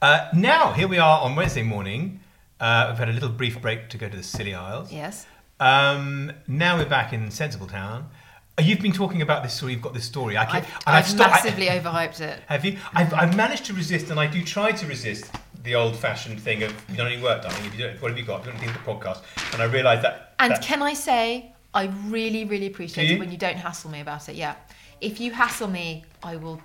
Uh, 0.00 0.28
now, 0.32 0.72
here 0.72 0.86
we 0.86 0.98
are 0.98 1.20
on 1.22 1.34
Wednesday 1.34 1.62
morning. 1.64 2.20
Uh, 2.60 2.86
we've 2.90 2.98
had 2.98 3.08
a 3.08 3.12
little 3.12 3.28
brief 3.28 3.60
break 3.60 3.88
to 3.88 3.98
go 3.98 4.08
to 4.08 4.16
the 4.16 4.22
Scilly 4.22 4.54
Isles. 4.54 4.92
Yes. 4.92 5.26
Um, 5.58 6.30
now 6.46 6.76
we're 6.78 6.88
back 6.88 7.12
in 7.12 7.30
Sensible 7.32 7.66
Town. 7.66 8.08
Uh, 8.56 8.62
You've 8.62 8.78
been 8.80 8.92
talking 8.92 9.22
about 9.22 9.42
this 9.42 9.54
story. 9.54 9.72
You've 9.72 9.82
got 9.82 9.94
this 9.94 10.04
story. 10.04 10.36
I 10.36 10.44
I've, 10.58 10.78
I've 10.86 11.06
stopped- 11.08 11.30
I- 11.32 11.34
massively 11.44 11.66
overhyped 11.66 12.20
it. 12.20 12.40
have 12.46 12.64
you? 12.64 12.78
I've, 12.94 13.12
I've 13.12 13.36
managed 13.36 13.64
to 13.66 13.72
resist, 13.72 14.10
and 14.10 14.20
I 14.20 14.28
do 14.28 14.44
try 14.44 14.70
to 14.70 14.86
resist 14.86 15.32
the 15.64 15.74
old-fashioned 15.74 16.40
thing 16.40 16.62
of 16.62 16.72
"You 16.88 16.96
done 16.96 17.08
any 17.08 17.20
work, 17.20 17.42
darling? 17.42 17.64
If 17.64 17.76
you 17.76 17.84
don't, 17.86 18.00
what 18.00 18.12
have 18.12 18.18
you 18.18 18.24
got? 18.24 18.44
You 18.44 18.52
anything 18.52 18.68
for 18.70 18.78
the 18.78 18.84
podcast?" 18.84 19.22
And 19.52 19.60
I 19.60 19.64
realised 19.64 20.02
that. 20.02 20.34
And 20.38 20.52
that- 20.52 20.62
can 20.62 20.80
I 20.80 20.94
say, 20.94 21.52
I 21.74 21.86
really, 22.06 22.44
really 22.44 22.66
appreciate 22.68 23.04
Do 23.06 23.10
you? 23.10 23.16
it 23.16 23.18
when 23.18 23.32
you 23.32 23.38
don't 23.38 23.56
hassle 23.56 23.90
me 23.90 24.00
about 24.00 24.28
it. 24.28 24.36
Yeah. 24.36 24.54
If 25.00 25.20
you 25.20 25.32
hassle 25.32 25.68
me, 25.68 26.04
I 26.22 26.36
will, 26.36 26.60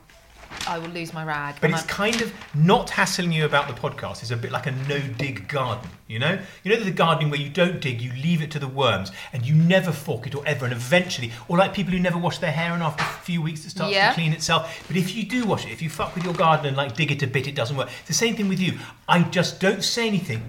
I 0.67 0.79
will 0.79 0.89
lose 0.89 1.13
my 1.13 1.23
rag. 1.25 1.55
But 1.61 1.71
it's 1.71 1.83
I- 1.83 1.87
kind 1.87 2.21
of 2.21 2.33
not 2.53 2.89
hassling 2.89 3.31
you 3.31 3.45
about 3.45 3.67
the 3.67 3.73
podcast. 3.73 4.21
It's 4.21 4.31
a 4.31 4.37
bit 4.37 4.51
like 4.51 4.65
a 4.67 4.71
no-dig 4.71 5.47
garden, 5.47 5.89
you 6.07 6.19
know. 6.19 6.39
You 6.63 6.75
know 6.75 6.83
the 6.83 6.91
gardening 6.91 7.29
where 7.29 7.39
you 7.39 7.49
don't 7.49 7.79
dig, 7.81 8.01
you 8.01 8.11
leave 8.13 8.41
it 8.41 8.51
to 8.51 8.59
the 8.59 8.67
worms, 8.67 9.11
and 9.33 9.45
you 9.45 9.55
never 9.55 9.91
fork 9.91 10.27
it 10.27 10.35
or 10.35 10.43
ever, 10.47 10.65
and 10.65 10.73
eventually, 10.73 11.31
or 11.47 11.57
like 11.57 11.73
people 11.73 11.91
who 11.93 11.99
never 11.99 12.17
wash 12.17 12.37
their 12.37 12.51
hair, 12.51 12.73
and 12.73 12.81
after 12.83 13.03
a 13.03 13.07
few 13.23 13.41
weeks 13.41 13.65
it 13.65 13.71
starts 13.71 13.93
Yeah. 13.93 14.09
to 14.09 14.13
clean 14.15 14.31
itself. 14.33 14.83
But 14.87 14.95
if 14.97 15.15
you 15.15 15.23
do 15.23 15.45
wash 15.45 15.65
it, 15.65 15.71
if 15.71 15.81
you 15.81 15.89
fuck 15.89 16.15
with 16.15 16.23
your 16.23 16.33
garden 16.33 16.65
and 16.67 16.77
like 16.77 16.95
dig 16.95 17.11
it 17.11 17.21
a 17.23 17.27
bit, 17.27 17.47
it 17.47 17.55
doesn't 17.55 17.75
work. 17.75 17.89
It's 17.99 18.07
the 18.07 18.13
same 18.13 18.35
thing 18.35 18.47
with 18.47 18.59
you. 18.59 18.79
I 19.07 19.21
just 19.23 19.59
don't 19.59 19.83
say 19.83 20.07
anything. 20.07 20.43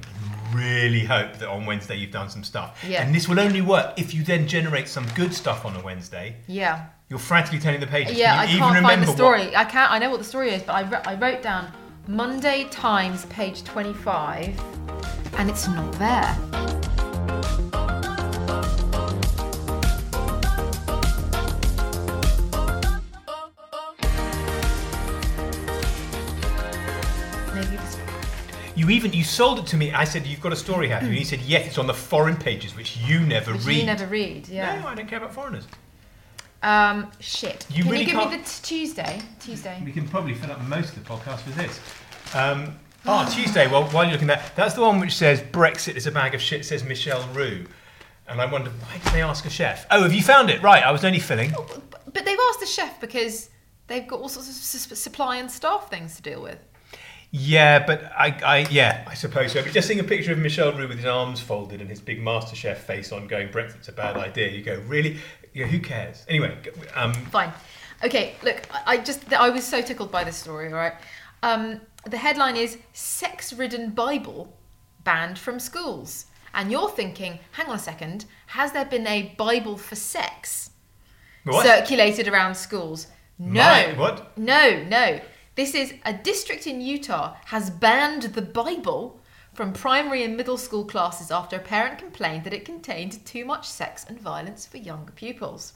Really 0.54 1.04
hope 1.04 1.34
that 1.38 1.48
on 1.48 1.66
Wednesday 1.66 1.96
you've 1.96 2.10
done 2.12 2.30
some 2.30 2.44
stuff, 2.44 2.82
Yeah. 2.86 3.02
and 3.02 3.14
this 3.14 3.28
will 3.28 3.40
only 3.40 3.60
work 3.60 3.94
if 3.98 4.14
you 4.14 4.22
then 4.22 4.46
generate 4.46 4.88
some 4.88 5.06
good 5.14 5.34
stuff 5.34 5.64
on 5.64 5.74
a 5.76 5.80
Wednesday. 5.82 6.36
yeah. 6.46 6.86
You're 7.10 7.18
frantically 7.18 7.58
turning 7.60 7.80
the 7.80 7.86
pages. 7.86 8.16
Yeah, 8.16 8.32
Can 8.34 8.38
I 8.48 8.50
even 8.50 8.58
can't 8.72 8.82
find 8.86 9.02
the 9.02 9.06
what- 9.08 9.16
story. 9.16 9.54
I 9.54 9.64
can't. 9.64 9.92
I 9.92 9.98
know 9.98 10.10
what 10.10 10.18
the 10.18 10.24
story 10.24 10.54
is, 10.54 10.62
but 10.62 10.72
I, 10.72 10.82
wr- 10.82 11.02
I 11.06 11.14
wrote 11.16 11.42
down 11.42 11.70
Monday 12.08 12.64
Times, 12.70 13.26
page 13.26 13.62
twenty-five, 13.62 14.58
and 15.36 15.50
it's 15.50 15.68
not 15.68 15.92
there. 15.98 16.83
You 28.84 28.90
even 28.90 29.12
you 29.14 29.24
sold 29.24 29.58
it 29.60 29.66
to 29.68 29.76
me. 29.78 29.92
I 29.92 30.04
said 30.04 30.26
you've 30.26 30.42
got 30.42 30.52
a 30.52 30.56
story, 30.56 30.88
have 30.88 31.02
you? 31.04 31.08
And 31.08 31.18
you 31.18 31.24
said 31.24 31.40
yes. 31.40 31.66
It's 31.66 31.78
on 31.78 31.86
the 31.86 31.94
foreign 31.94 32.36
pages, 32.36 32.76
which 32.76 32.98
you 32.98 33.20
never 33.20 33.52
which 33.54 33.64
read. 33.64 33.78
you 33.78 33.86
never 33.86 34.06
read. 34.06 34.46
Yeah. 34.48 34.80
No, 34.80 34.88
I 34.88 34.94
don't 34.94 35.08
care 35.08 35.18
about 35.18 35.32
foreigners. 35.32 35.66
Um. 36.62 37.10
Shit. 37.20 37.66
You 37.70 37.82
Can 37.84 37.92
really 37.92 38.04
you 38.04 38.10
give 38.10 38.16
me 38.16 38.24
can't- 38.24 38.44
the 38.44 38.50
t- 38.50 38.60
Tuesday? 38.62 39.20
Tuesday. 39.40 39.80
We 39.84 39.92
can 39.92 40.06
probably 40.06 40.34
fill 40.34 40.52
up 40.52 40.60
most 40.62 40.94
of 40.96 41.02
the 41.02 41.10
podcast 41.10 41.46
with 41.46 41.54
this. 41.56 41.80
Um, 42.34 42.74
oh, 43.06 43.26
Tuesday. 43.34 43.66
Well, 43.68 43.84
while 43.88 44.04
you're 44.04 44.12
looking 44.12 44.28
at 44.30 44.40
that, 44.40 44.56
that's 44.56 44.74
the 44.74 44.82
one 44.82 45.00
which 45.00 45.14
says 45.14 45.40
Brexit 45.40 45.96
is 45.96 46.06
a 46.06 46.12
bag 46.12 46.34
of 46.34 46.42
shit. 46.42 46.64
Says 46.66 46.84
Michel 46.84 47.26
Roux. 47.32 47.64
And 48.28 48.40
I 48.40 48.50
wonder 48.50 48.70
why 48.70 48.94
did 49.02 49.12
they 49.12 49.22
ask 49.22 49.44
a 49.46 49.50
chef? 49.50 49.86
Oh, 49.90 50.02
have 50.02 50.14
you 50.14 50.22
found 50.22 50.48
it? 50.50 50.62
Right, 50.62 50.82
I 50.82 50.90
was 50.90 51.04
only 51.04 51.18
filling. 51.20 51.52
But 51.52 52.24
they've 52.24 52.38
asked 52.50 52.60
the 52.60 52.66
chef 52.66 52.98
because 53.00 53.50
they've 53.86 54.06
got 54.06 54.20
all 54.20 54.30
sorts 54.30 54.48
of 54.48 54.54
s- 54.54 54.90
s- 54.92 54.98
supply 54.98 55.36
and 55.36 55.50
staff 55.50 55.90
things 55.90 56.16
to 56.16 56.22
deal 56.22 56.42
with. 56.42 56.58
Yeah, 57.36 57.84
but 57.84 58.04
I, 58.16 58.28
I, 58.46 58.58
yeah, 58.70 59.02
I 59.08 59.14
suppose 59.14 59.50
so. 59.50 59.60
But 59.60 59.72
just 59.72 59.88
seeing 59.88 59.98
a 59.98 60.04
picture 60.04 60.30
of 60.30 60.38
Michel 60.38 60.72
Roux 60.72 60.86
with 60.86 60.98
his 60.98 61.06
arms 61.06 61.40
folded 61.40 61.80
and 61.80 61.90
his 61.90 62.00
big 62.00 62.20
MasterChef 62.20 62.76
face 62.76 63.10
on, 63.10 63.26
going 63.26 63.48
Brexit's 63.48 63.88
a 63.88 63.92
bad 63.92 64.16
idea. 64.16 64.50
You 64.50 64.62
go, 64.62 64.80
really? 64.86 65.18
Yeah, 65.52 65.66
who 65.66 65.80
cares? 65.80 66.24
Anyway, 66.28 66.56
um, 66.94 67.12
Fine. 67.12 67.52
Okay, 68.04 68.36
look, 68.44 68.62
I 68.86 68.98
just 68.98 69.32
I 69.32 69.50
was 69.50 69.64
so 69.64 69.82
tickled 69.82 70.12
by 70.12 70.22
this 70.22 70.36
story. 70.36 70.68
All 70.68 70.74
right, 70.74 70.92
um, 71.42 71.80
the 72.08 72.18
headline 72.18 72.54
is 72.54 72.78
"Sex-ridden 72.92 73.90
Bible 73.90 74.56
banned 75.02 75.36
from 75.36 75.58
schools," 75.58 76.26
and 76.54 76.70
you're 76.70 76.90
thinking, 76.90 77.40
hang 77.50 77.66
on 77.66 77.74
a 77.74 77.80
second, 77.80 78.26
has 78.46 78.70
there 78.70 78.84
been 78.84 79.08
a 79.08 79.34
Bible 79.36 79.76
for 79.76 79.96
sex 79.96 80.70
what? 81.42 81.66
circulated 81.66 82.28
around 82.28 82.54
schools? 82.54 83.08
No. 83.40 83.60
My- 83.60 83.94
what? 83.96 84.38
No, 84.38 84.84
no. 84.84 85.18
This 85.56 85.76
is 85.76 85.94
a 86.04 86.12
district 86.12 86.66
in 86.66 86.80
Utah 86.80 87.36
has 87.44 87.70
banned 87.70 88.22
the 88.22 88.42
Bible 88.42 89.20
from 89.52 89.72
primary 89.72 90.24
and 90.24 90.36
middle 90.36 90.58
school 90.58 90.84
classes 90.84 91.30
after 91.30 91.54
a 91.54 91.60
parent 91.60 91.96
complained 91.96 92.42
that 92.42 92.52
it 92.52 92.64
contained 92.64 93.24
too 93.24 93.44
much 93.44 93.68
sex 93.68 94.04
and 94.08 94.20
violence 94.20 94.66
for 94.66 94.78
younger 94.78 95.12
pupils. 95.12 95.74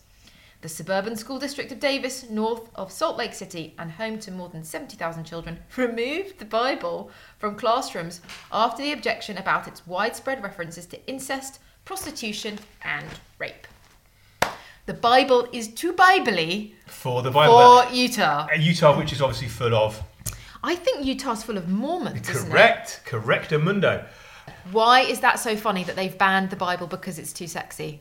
The 0.62 0.68
suburban 0.68 1.14
school 1.14 1.38
district 1.38 1.70
of 1.70 1.78
Davis, 1.78 2.28
north 2.28 2.68
of 2.74 2.90
Salt 2.90 3.16
Lake 3.16 3.34
City 3.34 3.76
and 3.78 3.92
home 3.92 4.18
to 4.18 4.32
more 4.32 4.48
than 4.48 4.64
70,000 4.64 5.22
children, 5.22 5.60
removed 5.76 6.40
the 6.40 6.44
Bible 6.44 7.12
from 7.38 7.54
classrooms 7.54 8.20
after 8.50 8.82
the 8.82 8.90
objection 8.90 9.38
about 9.38 9.68
its 9.68 9.86
widespread 9.86 10.42
references 10.42 10.86
to 10.86 11.06
incest, 11.06 11.60
prostitution, 11.84 12.58
and 12.82 13.06
rape. 13.38 13.68
The 14.88 14.94
Bible 14.94 15.46
is 15.52 15.68
too 15.68 15.92
biblically 15.92 16.74
for 16.86 17.20
the 17.20 17.30
Bible. 17.30 17.82
for 17.82 17.94
Utah. 17.94 18.46
Uh, 18.50 18.56
Utah, 18.56 18.96
which 18.96 19.12
is 19.12 19.20
obviously 19.20 19.48
full 19.48 19.74
of 19.74 20.02
I 20.64 20.76
think 20.76 21.04
Utah's 21.04 21.42
full 21.42 21.58
of 21.58 21.68
Mormons, 21.68 22.26
isn't 22.30 22.46
it? 22.46 22.50
correct, 22.50 23.02
correct, 23.04 23.52
mundo. 23.52 24.06
Why 24.72 25.00
is 25.00 25.20
that 25.20 25.40
so 25.40 25.56
funny 25.56 25.84
that 25.84 25.94
they've 25.94 26.16
banned 26.16 26.48
the 26.48 26.56
Bible 26.56 26.86
because 26.86 27.18
it's 27.18 27.34
too 27.34 27.46
sexy? 27.46 28.00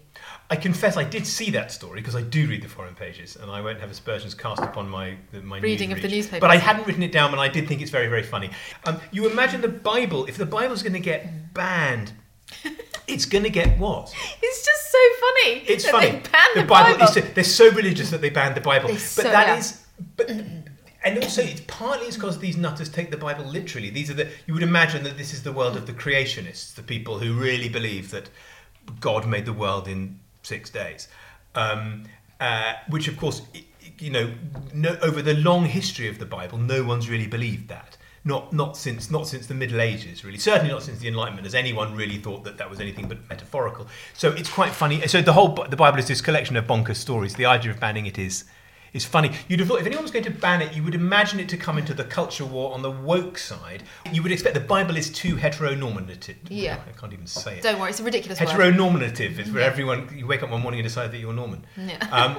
I 0.50 0.56
confess 0.56 0.96
I 0.96 1.04
did 1.04 1.28
see 1.28 1.52
that 1.52 1.74
story 1.74 2.00
because 2.00 2.16
I 2.16 2.22
do 2.22 2.48
read 2.48 2.62
the 2.62 2.70
foreign 2.70 2.96
pages, 2.96 3.36
and 3.36 3.52
I 3.52 3.60
won't 3.60 3.82
have 3.82 3.92
aspersions 3.92 4.34
cast 4.34 4.62
upon 4.62 4.88
my 4.88 5.18
my 5.44 5.60
Reading 5.60 5.92
of 5.92 6.02
the 6.02 6.08
newspaper. 6.08 6.40
But 6.40 6.52
I 6.52 6.56
hadn't 6.56 6.88
written 6.88 7.04
it 7.04 7.12
down, 7.12 7.34
and 7.34 7.42
I 7.42 7.50
did 7.50 7.68
think 7.68 7.82
it's 7.82 7.92
very 7.92 8.08
very 8.08 8.24
funny. 8.24 8.50
Um, 8.86 9.02
you 9.12 9.30
imagine 9.30 9.60
the 9.60 9.68
Bible 9.68 10.24
if 10.28 10.38
the 10.38 10.46
Bible's 10.46 10.84
going 10.84 10.94
to 10.94 11.02
get 11.02 11.54
banned, 11.54 12.14
it's 13.08 13.26
going 13.26 13.44
to 13.44 13.50
get 13.50 13.78
what? 13.78 14.14
It's 14.42 14.66
just 14.66 14.92
so 14.92 14.98
funny. 15.20 15.64
It's 15.68 15.90
funny. 15.90 16.12
They 16.12 16.30
banned 16.32 16.56
the, 16.56 16.64
Bible. 16.64 17.04
is 17.04 17.14
so, 17.14 17.22
they're 17.22 17.44
so 17.44 17.72
religious 17.72 18.10
that 18.12 18.22
they 18.22 18.30
banned 18.30 18.56
the 18.56 18.62
Bible, 18.62 18.88
They're 18.88 18.96
but 18.96 19.02
so- 19.02 19.24
that 19.24 19.60
is. 19.60 19.84
But 20.16 20.30
and 20.30 21.24
also, 21.24 21.42
it's 21.42 21.62
partly 21.68 22.08
it's 22.08 22.18
because 22.18 22.40
these 22.40 22.58
nutters 22.58 22.90
take 22.90 23.12
the 23.12 23.18
Bible 23.18 23.46
literally. 23.46 23.90
These 23.90 24.10
are 24.10 24.14
the 24.14 24.30
you 24.46 24.54
would 24.54 24.64
imagine 24.64 25.04
that 25.04 25.18
this 25.18 25.34
is 25.34 25.44
the 25.44 25.54
world 25.54 25.78
of 25.78 25.88
the 25.88 25.94
creationists, 25.94 26.76
the 26.76 26.84
people 26.84 27.20
who 27.20 27.34
really 27.34 27.70
believe 27.70 28.12
that 28.12 28.30
God 29.00 29.28
made 29.28 29.46
the 29.46 29.54
world 29.54 29.88
in 29.88 30.20
six 30.44 30.70
days. 30.70 31.08
Um, 31.56 32.04
uh, 32.40 32.74
which, 32.90 33.08
of 33.08 33.18
course, 33.18 33.42
you 34.00 34.12
know, 34.12 34.32
no, 34.74 34.98
over 35.02 35.22
the 35.22 35.34
long 35.36 35.66
history 35.66 36.08
of 36.08 36.20
the 36.20 36.26
Bible, 36.26 36.58
no 36.58 36.84
one's 36.84 37.10
really 37.10 37.28
believed 37.28 37.68
that. 37.70 37.97
Not 38.24 38.52
not 38.52 38.76
since 38.76 39.10
not 39.10 39.28
since 39.28 39.48
the 39.48 39.54
Middle 39.54 39.80
Ages, 39.80 40.26
really. 40.26 40.38
Certainly 40.38 40.72
not 40.72 40.84
since 40.84 41.00
the 41.00 41.08
Enlightenment 41.08 41.46
has 41.46 41.56
anyone 41.56 41.96
really 41.96 42.18
thought 42.18 42.44
that 42.44 42.58
that 42.58 42.70
was 42.70 42.80
anything 42.80 43.08
but 43.08 43.18
metaphorical. 43.30 43.88
So 44.14 44.32
it's 44.32 44.50
quite 44.50 44.72
funny. 44.72 45.06
So 45.08 45.22
the 45.22 45.34
whole 45.34 45.54
the 45.70 45.78
Bible 45.78 46.00
is 46.00 46.08
this 46.08 46.22
collection 46.22 46.56
of 46.56 46.66
bonkers 46.66 46.98
stories. 46.98 47.36
The 47.36 47.46
idea 47.46 47.72
of 47.72 47.80
banning 47.80 48.06
it 48.06 48.18
is 48.18 48.44
is 48.94 49.06
funny. 49.06 49.32
You'd 49.48 49.60
have 49.60 49.68
thought 49.70 49.80
if 49.80 49.86
anyone 49.86 50.04
was 50.04 50.12
going 50.12 50.26
to 50.26 50.32
ban 50.32 50.62
it, 50.62 50.74
you 50.76 50.84
would 50.84 50.96
imagine 50.96 51.40
it 51.40 51.50
to 51.50 51.58
come 51.58 51.78
into 51.78 51.94
the 51.94 52.04
culture 52.04 52.46
war 52.46 52.74
on 52.74 52.82
the 52.82 52.92
woke 52.92 53.38
side. 53.38 53.84
You 54.12 54.24
would 54.24 54.32
expect 54.32 54.54
the 54.56 54.62
Bible 54.62 54.98
is 54.98 55.10
too 55.10 55.36
heteronormative. 55.36 56.36
Yeah. 56.50 56.80
I 56.88 56.98
can't 57.00 57.14
even 57.14 57.28
say 57.28 57.58
it. 57.58 57.64
Don't 57.64 57.80
worry, 57.80 57.90
it's 57.92 58.00
a 58.00 58.04
ridiculous 58.04 58.40
word. 58.40 58.50
Heteronormative 58.50 59.40
is 59.40 59.52
where 59.52 59.64
everyone 59.64 60.10
you 60.16 60.28
wake 60.28 60.44
up 60.44 60.50
one 60.50 60.62
morning 60.62 60.80
and 60.80 60.88
decide 60.88 61.12
that 61.12 61.18
you're 61.20 61.34
Norman. 61.34 61.66
Yeah. 61.78 61.98
Um, 62.12 62.38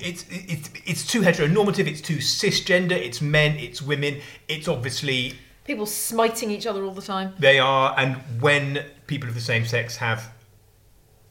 it's 0.00 0.24
it's 0.30 0.70
it's 0.86 1.06
too 1.06 1.20
heteronormative. 1.22 1.86
It's 1.86 2.00
too 2.00 2.16
cisgender. 2.18 2.92
It's 2.92 3.20
men. 3.20 3.56
It's 3.56 3.82
women. 3.82 4.20
It's 4.48 4.68
obviously 4.68 5.34
People 5.64 5.84
smiting 5.84 6.50
each 6.50 6.66
other 6.66 6.82
all 6.82 6.94
the 6.94 7.02
time. 7.02 7.34
they 7.38 7.58
are. 7.58 7.94
And 7.98 8.16
when 8.40 8.84
people 9.06 9.28
of 9.28 9.34
the 9.34 9.40
same 9.42 9.66
sex 9.66 9.96
have 9.96 10.32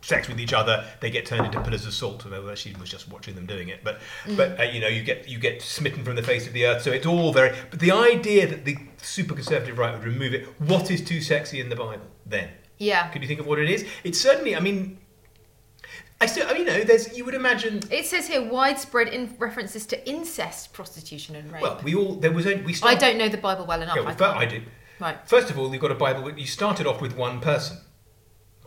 sex 0.01 0.27
with 0.27 0.39
each 0.39 0.53
other, 0.53 0.85
they 1.01 1.09
get 1.09 1.25
turned 1.25 1.45
into 1.45 1.61
pillars 1.61 1.85
of 1.85 1.93
salt. 1.93 2.25
Although 2.25 2.55
she 2.55 2.73
was 2.79 2.89
just 2.89 3.09
watching 3.09 3.35
them 3.35 3.45
doing 3.45 3.69
it, 3.69 3.83
but 3.83 3.99
but 4.35 4.59
uh, 4.59 4.63
you 4.63 4.79
know 4.79 4.87
you 4.87 5.03
get 5.03 5.27
you 5.27 5.39
get 5.39 5.61
smitten 5.61 6.03
from 6.03 6.15
the 6.15 6.23
face 6.23 6.47
of 6.47 6.53
the 6.53 6.65
earth. 6.65 6.81
So 6.81 6.91
it's 6.91 7.05
all 7.05 7.33
very. 7.33 7.55
But 7.69 7.79
the 7.79 7.91
idea 7.91 8.47
that 8.47 8.65
the 8.65 8.77
super 9.01 9.33
conservative 9.33 9.77
right 9.77 9.93
would 9.93 10.03
remove 10.03 10.33
it. 10.33 10.45
What 10.59 10.91
is 10.91 11.03
too 11.03 11.21
sexy 11.21 11.59
in 11.59 11.69
the 11.69 11.75
Bible 11.75 12.07
then? 12.25 12.49
Yeah. 12.77 13.07
Could 13.09 13.21
you 13.21 13.27
think 13.27 13.39
of 13.39 13.47
what 13.47 13.59
it 13.59 13.69
is? 13.69 13.85
It's 14.03 14.19
certainly. 14.19 14.55
I 14.55 14.59
mean, 14.59 14.99
I 16.21 16.25
still. 16.25 16.47
I 16.47 16.53
mean, 16.53 16.65
you 16.65 16.65
know, 16.65 16.83
there's. 16.83 17.17
You 17.17 17.25
would 17.25 17.33
imagine. 17.33 17.81
It 17.89 18.05
says 18.05 18.27
here 18.27 18.43
widespread 18.43 19.07
in 19.09 19.35
references 19.39 19.85
to 19.87 20.09
incest, 20.09 20.73
prostitution, 20.73 21.35
and 21.35 21.51
rape. 21.51 21.61
Well, 21.61 21.79
we 21.83 21.95
all. 21.95 22.15
There 22.15 22.31
was. 22.31 22.45
Only, 22.45 22.61
we 22.61 22.75
I 22.83 22.95
don't 22.95 23.17
know 23.17 23.29
the 23.29 23.37
Bible 23.37 23.65
well 23.65 23.81
enough. 23.81 23.97
Okay, 23.97 24.15
well, 24.19 24.33
I, 24.33 24.39
I 24.39 24.45
do. 24.45 24.61
Right. 24.99 25.17
First 25.27 25.49
of 25.49 25.59
all, 25.59 25.71
you've 25.71 25.81
got 25.81 25.91
a 25.91 25.95
Bible. 25.95 26.31
You 26.37 26.47
started 26.47 26.87
off 26.87 27.01
with 27.01 27.15
one 27.15 27.39
person, 27.39 27.77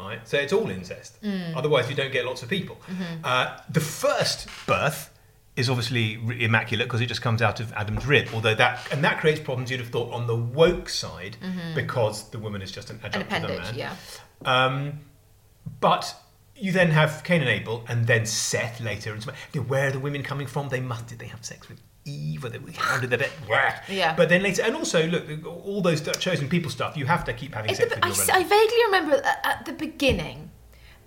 right? 0.02 0.28
So 0.28 0.36
it's 0.38 0.52
all 0.52 0.70
incest. 0.70 1.22
Mm. 1.22 1.56
Otherwise, 1.56 1.88
you 1.88 1.96
don't 1.96 2.12
get 2.12 2.24
lots 2.24 2.42
of 2.42 2.48
people. 2.48 2.76
Mm-hmm. 2.88 3.24
Uh, 3.24 3.58
the 3.68 3.80
first 3.80 4.48
birth 4.66 5.10
is 5.56 5.68
obviously 5.68 6.14
immaculate 6.42 6.86
because 6.88 7.00
it 7.00 7.06
just 7.06 7.22
comes 7.22 7.42
out 7.42 7.60
of 7.60 7.72
Adam's 7.74 8.06
rib. 8.06 8.28
Although 8.32 8.54
that 8.54 8.80
and 8.92 9.04
that 9.04 9.20
creates 9.20 9.40
problems. 9.40 9.70
You'd 9.70 9.80
have 9.80 9.90
thought 9.90 10.12
on 10.12 10.26
the 10.26 10.36
woke 10.36 10.88
side 10.88 11.36
because 11.74 12.30
the 12.30 12.38
woman 12.38 12.62
is 12.62 12.70
just 12.72 12.90
an 12.90 13.00
An 13.02 13.06
adjunct 13.06 13.30
to 13.30 13.40
the 13.40 13.44
appendage, 13.46 13.58
man. 13.58 13.74
Mm-hmm. 13.74 13.78
yeah. 13.78 14.64
Um, 14.64 15.00
but 15.80 16.14
you 16.60 16.72
then 16.72 16.90
have 16.90 17.22
Cain 17.24 17.40
and 17.40 17.48
Abel, 17.50 17.84
and 17.88 18.06
then 18.06 18.26
Seth 18.26 18.80
later. 18.80 19.12
And 19.12 19.22
so, 19.22 19.32
where 19.62 19.88
are 19.88 19.92
the 19.92 19.98
women 19.98 20.22
coming 20.22 20.46
from? 20.46 20.68
They 20.68 20.80
must. 20.80 21.06
Did 21.08 21.18
they 21.18 21.26
have 21.26 21.44
sex 21.44 21.68
with 21.68 21.80
Eve, 22.04 22.44
or 22.44 22.48
the, 22.50 22.60
how 22.76 22.98
did 23.00 23.10
that 23.10 23.20
work? 23.48 23.74
Yeah. 23.88 24.14
But 24.16 24.28
then 24.28 24.42
later, 24.42 24.62
and 24.62 24.74
also 24.76 25.06
look, 25.06 25.24
all 25.46 25.80
those 25.82 26.00
chosen 26.18 26.48
people 26.48 26.70
stuff, 26.70 26.96
you 26.96 27.06
have 27.06 27.24
to 27.24 27.32
keep 27.32 27.54
having 27.54 27.70
At 27.70 27.76
sex 27.78 27.88
the- 27.90 27.96
with 27.96 28.04
I, 28.04 28.08
your 28.08 28.16
s- 28.16 28.28
relatives. 28.28 28.52
I 28.52 28.56
vaguely 28.56 28.78
remember 28.86 29.22
at 29.44 29.64
the 29.66 29.72
beginning 29.72 30.49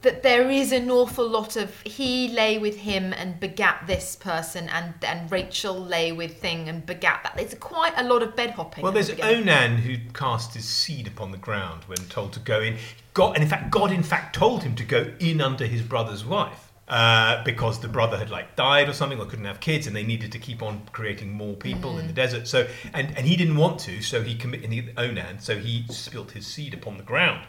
that 0.03 0.23
there 0.23 0.50
is 0.50 0.71
an 0.71 0.89
awful 0.89 1.27
lot 1.27 1.55
of 1.55 1.81
he 1.81 2.27
lay 2.29 2.57
with 2.57 2.77
him 2.77 3.13
and 3.13 3.39
begat 3.39 3.83
this 3.88 4.15
person, 4.15 4.69
and 4.69 4.94
and 5.03 5.31
Rachel 5.31 5.77
lay 5.77 6.11
with 6.11 6.39
thing 6.39 6.69
and 6.69 6.85
begat 6.85 7.21
that. 7.23 7.35
There's 7.35 7.55
quite 7.55 7.94
a 7.97 8.03
lot 8.03 8.21
of 8.21 8.35
bed 8.35 8.51
hopping. 8.51 8.83
Well, 8.83 8.94
there's. 8.94 9.09
Onan 9.09 9.77
who 9.77 9.97
cast 10.13 10.53
his 10.53 10.65
seed 10.65 11.07
upon 11.07 11.31
the 11.31 11.38
ground 11.38 11.83
when 11.85 11.97
told 12.09 12.33
to 12.33 12.39
go 12.39 12.61
in. 12.61 12.77
God, 13.13 13.35
and 13.35 13.44
in 13.44 13.50
fact, 13.50 13.71
God 13.71 13.91
in 13.91 14.03
fact 14.03 14.35
told 14.35 14.63
him 14.63 14.75
to 14.75 14.83
go 14.83 15.11
in 15.19 15.41
under 15.41 15.65
his 15.65 15.81
brother's 15.81 16.25
wife 16.25 16.71
uh, 16.88 17.44
because 17.44 17.79
the 17.79 17.88
brother 17.88 18.17
had 18.17 18.29
like 18.29 18.55
died 18.55 18.89
or 18.89 18.94
something 18.94 19.19
or 19.19 19.25
couldn't 19.25 19.45
have 19.45 19.59
kids, 19.59 19.88
and 19.88 19.95
they 19.95 20.03
needed 20.03 20.31
to 20.31 20.39
keep 20.39 20.61
on 20.61 20.81
creating 20.91 21.31
more 21.31 21.55
people 21.55 21.97
in 21.97 22.07
the 22.07 22.13
desert. 22.13 22.47
So, 22.47 22.67
and 22.94 23.15
and 23.17 23.25
he 23.25 23.35
didn't 23.35 23.57
want 23.57 23.79
to, 23.81 24.01
so 24.01 24.21
he 24.21 24.35
committed 24.35 24.94
Onan, 24.97 25.39
so 25.39 25.57
he 25.57 25.85
spilt 25.89 26.31
his 26.31 26.45
seed 26.45 26.73
upon 26.73 26.97
the 26.97 27.03
ground, 27.03 27.45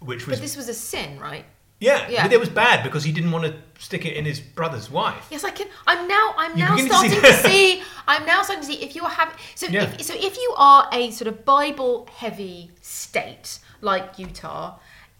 which 0.00 0.26
was 0.26 0.38
But 0.38 0.42
this 0.42 0.56
was 0.56 0.68
a 0.68 0.74
sin, 0.74 1.18
right? 1.18 1.44
Yeah, 1.80 2.08
yeah. 2.08 2.22
but 2.24 2.32
it 2.32 2.40
was 2.40 2.48
bad 2.48 2.82
because 2.82 3.04
he 3.04 3.12
didn't 3.12 3.30
want 3.32 3.44
to 3.44 3.54
stick 3.78 4.06
it 4.06 4.14
in 4.16 4.24
his 4.24 4.40
brother's 4.40 4.90
wife. 4.90 5.28
Yes, 5.30 5.44
I 5.44 5.50
can. 5.50 5.68
I'm 5.86 6.08
now. 6.08 6.34
I'm 6.38 6.52
You 6.52 6.64
now 6.64 6.76
begin 6.76 6.90
to 6.90 6.96
see- 6.96 7.08
starting 7.10 7.30
to 7.30 7.48
see. 7.48 7.82
I'm 8.08 8.24
now 8.24 8.42
starting 8.42 8.64
to 8.66 8.72
see 8.72 8.82
if 8.82 8.94
you 8.96 9.02
are 9.02 9.10
having. 9.10 9.34
So, 9.54 9.66
Yeah. 9.66 9.82
if, 9.84 10.02
so 10.02 10.14
if 10.16 10.36
you 10.36 10.54
are 10.56 10.88
a 10.92 11.10
sort 11.10 11.28
of 11.28 11.44
Bible-heavy 11.44 12.70
state 12.80 13.58
like 13.80 14.18
Utah 14.18 14.78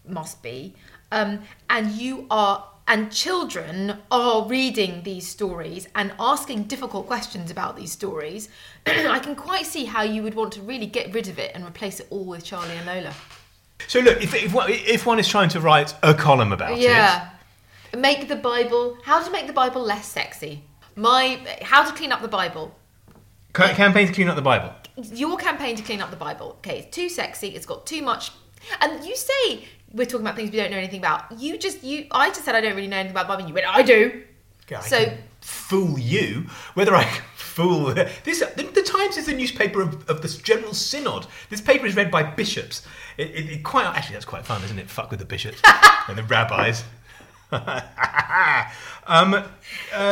must 0.09 0.43
be, 0.43 0.75
um, 1.13 1.41
and 1.69 1.93
you 1.93 2.27
are, 2.31 2.65
and 2.89 3.11
children 3.13 3.99
are 4.11 4.47
reading 4.49 5.03
these 5.03 5.27
stories 5.29 5.89
and 5.95 6.13
asking 6.19 6.65
difficult 6.65 7.07
questions 7.07 7.51
about 7.51 7.77
these 7.77 7.93
stories, 7.93 8.49
I 8.87 9.19
can 9.19 9.35
quite 9.35 9.67
see 9.67 9.85
how 9.85 10.03
you 10.03 10.23
would 10.23 10.35
want 10.35 10.53
to 10.55 10.63
really 10.63 10.87
get 10.87 11.13
rid 11.13 11.29
of 11.29 11.39
it 11.39 11.53
and 11.55 11.67
replace 11.67 12.01
it 12.01 12.07
all 12.11 12.25
with 12.25 12.45
Charlie 12.45 12.77
and 12.77 12.87
Lola. 12.87 13.13
So 13.89 14.01
look, 14.01 14.23
if 14.23 14.35
if 14.35 14.53
one, 14.53 14.71
if 14.71 15.07
one 15.07 15.19
is 15.19 15.29
trying 15.29 15.49
to 15.51 15.61
write 15.61 15.95
a 16.03 16.15
column 16.15 16.53
about 16.53 16.73
it, 16.73 16.79
Yeah. 16.79 17.31
Make 17.97 18.29
the 18.29 18.37
Bible. 18.37 18.99
How 19.05 19.23
to 19.23 19.31
make 19.31 19.47
the 19.47 19.53
Bible 19.53 19.83
less 19.83 20.07
sexy. 20.09 20.63
My 20.97 21.39
how 21.63 21.85
to 21.85 21.93
clean 21.95 22.13
up 22.13 22.21
the 22.23 22.29
Bible. 22.29 22.75
ca- 23.53 23.75
campaign 23.75 24.07
to 24.07 24.13
clean 24.13 24.29
up 24.29 24.37
the 24.37 24.43
Bible. 24.43 24.71
Your 24.97 25.37
campaign 25.39 25.77
to 25.77 25.83
clean 25.83 26.01
up 26.03 26.11
the 26.11 26.17
Bible. 26.17 26.57
Okay, 26.59 26.79
it's 26.81 26.95
too 26.95 27.09
sexy. 27.09 27.49
It's 27.49 27.67
got 27.67 27.87
too 27.87 28.03
much. 28.03 28.33
And 28.81 29.05
you 29.05 29.15
say 29.17 29.65
we're 29.93 30.05
talking 30.07 30.27
about 30.27 30.37
things 30.37 30.51
we 30.51 30.57
don't 30.59 30.71
know 30.71 30.77
anything 30.79 31.01
about. 31.01 31.39
You 31.39 31.57
just 31.59 31.83
you. 31.85 32.07
I 32.11 32.29
just 32.31 32.45
said 32.45 32.55
I 32.55 32.61
don't 32.61 32.75
really 32.75 32.89
know 32.89 32.97
anything 32.97 33.13
about 33.13 33.25
the 33.27 33.29
Bible. 33.29 33.41
And 33.41 33.49
you 33.49 33.55
went, 33.55 33.67
I 33.69 33.83
do. 33.83 34.23
I 34.77 34.81
So- 34.81 35.05
can 35.05 35.19
fool 35.41 35.99
you, 35.99 36.47
whether 36.75 36.95
I 36.97 37.05
fool 37.57 37.87
this. 38.25 38.41
The, 38.41 38.63
the 38.63 38.83
Times 38.83 39.17
is 39.17 39.27
the 39.27 39.33
newspaper 39.33 39.81
of, 39.81 40.09
of 40.09 40.21
the 40.23 40.29
General 40.29 40.75
Synod. 40.75 41.27
This 41.49 41.61
paper 41.61 41.87
is 41.87 41.97
read 41.97 42.11
by 42.11 42.23
bishops. 42.23 42.87
It, 43.17 43.31
it, 43.31 43.51
it 43.51 43.63
quite 43.65 43.87
actually 43.87 44.13
that's 44.13 44.27
quite 44.27 44.45
fun, 44.45 44.63
isn't 44.63 44.79
it? 44.79 44.91
Fuck 44.91 45.11
with 45.11 45.19
the 45.19 45.25
bishops 45.25 45.61
and 46.09 46.19
the 46.19 46.23
rabbis. 46.25 46.85
um, 49.07 49.33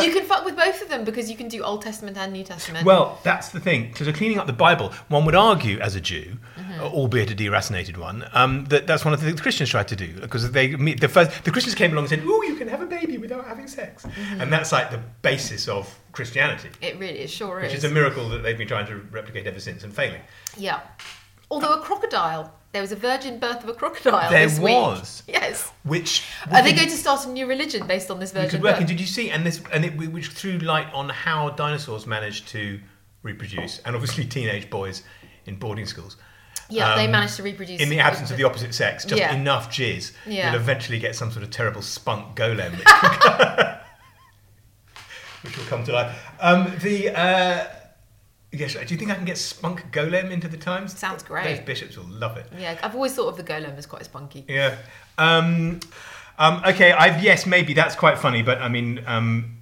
you 0.02 0.12
can 0.12 0.24
fuck 0.24 0.44
with 0.44 0.56
both 0.56 0.80
of 0.80 0.88
them 0.88 1.04
because 1.04 1.28
you 1.28 1.36
can 1.36 1.48
do 1.48 1.62
Old 1.62 1.82
Testament 1.82 2.16
and 2.16 2.32
New 2.32 2.44
Testament. 2.44 2.86
well, 2.86 3.20
that's 3.24 3.48
the 3.48 3.60
thing. 3.60 3.94
So, 3.94 4.10
cleaning 4.12 4.38
up 4.38 4.46
the 4.46 4.52
Bible, 4.52 4.92
one 5.08 5.24
would 5.24 5.34
argue, 5.34 5.78
as 5.80 5.94
a 5.94 6.00
Jew, 6.00 6.38
Mm-hmm. 6.56 6.63
Uh, 6.80 6.88
albeit 6.88 7.30
a 7.30 7.34
deracinated 7.34 7.96
one, 7.96 8.26
um, 8.32 8.64
that 8.66 8.86
that's 8.86 9.04
one 9.04 9.14
of 9.14 9.20
the 9.20 9.26
things 9.26 9.40
Christians 9.40 9.70
tried 9.70 9.88
to 9.88 9.96
do 9.96 10.12
because 10.20 10.50
they 10.52 10.68
the 10.74 11.08
first 11.08 11.44
the 11.44 11.50
Christians 11.50 11.74
came 11.74 11.92
along 11.92 12.04
and 12.04 12.10
said, 12.10 12.22
"Oh, 12.24 12.42
you 12.42 12.54
can 12.56 12.68
have 12.68 12.80
a 12.80 12.86
baby 12.86 13.18
without 13.18 13.46
having 13.46 13.66
sex," 13.68 14.04
Mm-hmm. 14.04 14.40
and 14.40 14.52
that's 14.52 14.72
like 14.72 14.90
the 14.90 15.00
basis 15.22 15.68
of 15.68 15.92
Christianity. 16.12 16.68
it 16.80 16.98
really 16.98 17.20
is 17.20 17.30
sure 17.30 17.56
Which 17.56 17.66
is. 17.66 17.72
Which 17.72 17.78
is 17.78 17.84
a 17.84 17.94
miracle 17.94 18.28
that 18.30 18.42
they've 18.42 18.58
been 18.58 18.68
trying 18.68 18.86
to 18.86 18.96
replicate 19.10 19.46
ever 19.46 19.60
since 19.60 19.84
and 19.84 19.92
failing. 19.94 20.22
yeah. 20.56 20.80
Although 21.50 21.74
a 21.74 21.80
crocodile, 21.82 22.52
there 22.72 22.80
was 22.80 22.90
a 22.90 22.96
virgin 22.96 23.38
birth 23.38 23.62
of 23.62 23.68
a 23.68 23.74
crocodile. 23.74 24.30
There 24.30 24.48
this 24.48 24.58
week. 24.58 24.74
was. 24.74 25.22
Yes. 25.28 25.70
Which 25.84 26.24
Are 26.50 26.62
they 26.62 26.72
going 26.72 26.88
to 26.88 26.96
start 26.96 27.26
a 27.26 27.28
new 27.28 27.46
religion 27.46 27.86
based 27.86 28.10
on 28.10 28.18
this 28.18 28.32
virgin 28.32 28.50
could 28.50 28.62
work. 28.62 28.72
birth? 28.72 28.80
And 28.80 28.88
did 28.88 28.98
you 28.98 29.06
see? 29.06 29.30
And 29.30 29.44
this 29.46 29.60
and 29.72 29.84
it 29.84 29.94
which 29.96 30.28
threw 30.28 30.58
light 30.58 30.88
on 30.94 31.10
how 31.10 31.50
dinosaurs 31.50 32.06
managed 32.06 32.48
to 32.48 32.80
reproduce, 33.22 33.78
and 33.80 33.94
obviously 33.94 34.24
teenage 34.24 34.70
boys 34.70 35.02
in 35.46 35.56
boarding 35.56 35.86
schools. 35.86 36.16
Yeah, 36.70 36.94
they 36.96 37.04
Um, 37.06 37.10
managed 37.12 37.36
to 37.36 37.42
reproduce 37.42 37.80
In 37.80 37.88
the 37.90 38.00
absence 38.00 38.30
of 38.30 38.36
the 38.36 38.44
opposite 38.44 38.74
sex, 38.74 39.04
just 39.04 39.20
Yeah. 39.20 39.34
enough 39.34 39.70
jizz, 39.70 40.12
Yeah. 40.26 40.46
you'll 40.52 40.60
eventually 40.60 40.98
get 40.98 41.14
some 41.14 41.30
sort 41.30 41.42
of 41.44 41.50
terrible 41.50 41.82
spunk 41.82 42.36
golem, 42.36 42.72
which, 45.42 45.56
will 45.58 45.64
come 45.66 45.84
to 45.84 45.92
life. 45.92 46.16
Um, 46.40 46.72
the 46.80 47.10
uh, 47.10 47.66
yes, 48.52 48.74
do 48.74 48.80
you 48.80 48.96
think 48.98 49.10
I 49.10 49.14
can 49.14 49.24
get 49.24 49.36
spunk 49.38 49.90
golem 49.92 50.30
into 50.30 50.48
the 50.48 50.56
Times? 50.56 50.98
Sounds 50.98 51.22
great. 51.22 51.44
Those 51.44 51.60
bishops 51.66 51.96
will 51.96 52.08
love 52.08 52.36
it. 52.36 52.46
Yeah, 52.58 52.78
I've 52.82 52.94
always 52.94 53.14
thought 53.14 53.28
of 53.28 53.36
the 53.36 53.44
golem 53.44 53.76
as 53.76 53.86
quite 53.86 54.04
spunky. 54.04 54.44
Yeah. 54.48 54.76
Um, 55.18 55.80
um, 56.38 56.62
okay. 56.66 56.92
I've 56.92 57.22
yes, 57.22 57.46
maybe 57.46 57.74
that's 57.74 57.94
quite 57.94 58.18
funny, 58.18 58.42
but 58.42 58.60
I 58.62 58.68
mean, 58.68 59.02
um, 59.06 59.58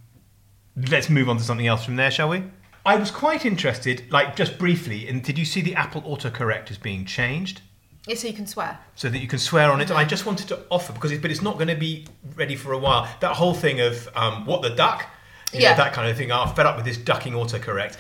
let's 0.89 1.11
move 1.11 1.29
on 1.29 1.37
to 1.39 1.43
something 1.45 1.67
else 1.67 1.85
from 1.85 1.97
there, 1.97 2.11
shall 2.11 2.29
we? 2.29 2.45
I 2.85 2.97
was 2.97 3.11
quite 3.11 3.45
interested, 3.47 4.11
like 4.11 4.35
just 4.37 4.59
briefly, 4.59 5.07
in 5.09 5.21
did 5.21 5.39
you 5.39 5.45
see 5.45 5.61
the 5.61 5.75
Apple 5.75 6.03
autocorrect 6.03 6.71
is 6.71 6.79
being 6.79 7.05
changed 7.05 7.61
Yeah, 8.09 8.17
so 8.17 8.27
you 8.29 8.35
can 8.35 8.47
swear. 8.47 8.79
so 8.97 9.09
that 9.09 9.19
you 9.19 9.29
can 9.29 9.39
swear 9.39 9.71
on 9.71 9.81
it? 9.81 9.89
And 9.91 9.99
I 9.99 10.05
just 10.05 10.27
wanted 10.27 10.49
to 10.49 10.59
offer 10.71 10.93
because, 10.93 11.13
it, 11.13 11.23
but 11.23 11.31
it's 11.31 11.43
not 11.43 11.55
going 11.55 11.69
to 11.69 11.77
be 11.77 12.07
ready 12.37 12.57
for 12.57 12.73
a 12.73 12.79
while. 12.79 13.09
That 13.21 13.37
whole 13.37 13.55
thing 13.55 13.81
of 13.81 14.09
um, 14.17 14.47
what 14.47 14.63
the 14.63 14.71
duck. 14.71 15.07
You 15.53 15.59
know, 15.61 15.65
Yeah. 15.67 15.75
that 15.75 15.93
kind 15.93 16.09
of 16.11 16.17
thing. 16.17 16.33
I'm 16.33 16.55
fed 16.55 16.65
up 16.67 16.77
with 16.77 16.87
this 16.87 16.97
ducking 16.97 17.35
autocorrect. 17.35 17.97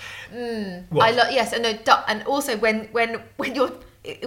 What? 0.88 1.04
I 1.06 1.10
lo- 1.10 1.28
yes, 1.30 1.52
and 1.52 1.62
no, 1.62 1.74
duck, 1.74 2.04
and 2.08 2.22
also 2.24 2.56
when 2.56 2.88
when 2.92 3.22
when 3.36 3.54
you're 3.54 3.70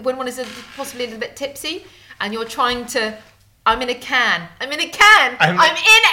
when 0.03 0.15
one 0.17 0.27
is 0.27 0.37
a, 0.39 0.45
possibly 0.77 1.05
a 1.05 1.07
little 1.07 1.19
bit 1.19 1.35
tipsy 1.35 1.85
and 2.21 2.31
you're 2.33 2.45
trying 2.45 2.85
to. 2.87 3.17
I'm 3.65 3.81
in 3.81 3.89
a 3.89 3.95
can. 3.95 4.47
I'm 4.61 4.71
in 4.71 4.79
a 4.79 4.87
can. 4.89 5.35
I'm- 5.39 5.59
I'm, 5.59 5.75
in 5.75 6.03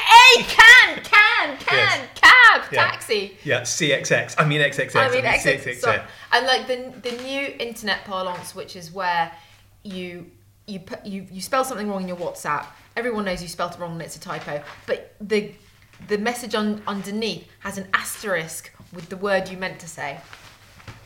a 0.41 0.43
can. 0.45 1.05
Can. 1.05 1.57
Can. 1.59 1.82
Yes. 2.73 2.81
Cab. 2.81 2.85
Yeah. 2.85 2.91
Taxi. 2.91 3.37
Yeah, 3.45 3.61
CXX. 3.63 4.35
I 4.39 4.45
mean 4.47 4.61
XXX. 4.61 4.97
I 4.97 5.11
mean, 5.11 5.23
mean 5.25 5.33
XX. 5.33 5.75
Sorry. 5.77 6.01
And 6.33 6.47
like 6.47 6.67
the 6.67 6.93
the 7.09 7.17
new 7.23 7.55
internet 7.59 8.05
parlance, 8.05 8.55
which 8.55 8.77
is 8.77 8.93
where 8.93 9.33
you 9.83 10.31
you 10.67 10.81
put 10.81 11.05
you 11.05 11.27
you 11.31 11.41
spell 11.41 11.65
something 11.65 11.89
wrong 11.89 12.03
in 12.03 12.09
your 12.09 12.17
WhatsApp. 12.17 12.67
Everyone 12.97 13.25
knows 13.25 13.43
you 13.43 13.49
spelled 13.49 13.73
it 13.73 13.79
wrong 13.79 13.93
and 13.93 14.03
it's 14.03 14.17
a 14.17 14.21
typo. 14.21 14.63
But 14.87 15.15
the 15.21 15.53
the 16.09 16.19
message 16.19 16.55
on 16.55 16.83
underneath 16.87 17.47
has 17.61 17.79
an 17.79 17.87
asterisk 17.95 18.73
with 18.93 19.09
the 19.09 19.17
word 19.17 19.49
you 19.49 19.57
meant 19.57 19.79
to 19.81 19.89
say. 19.89 20.19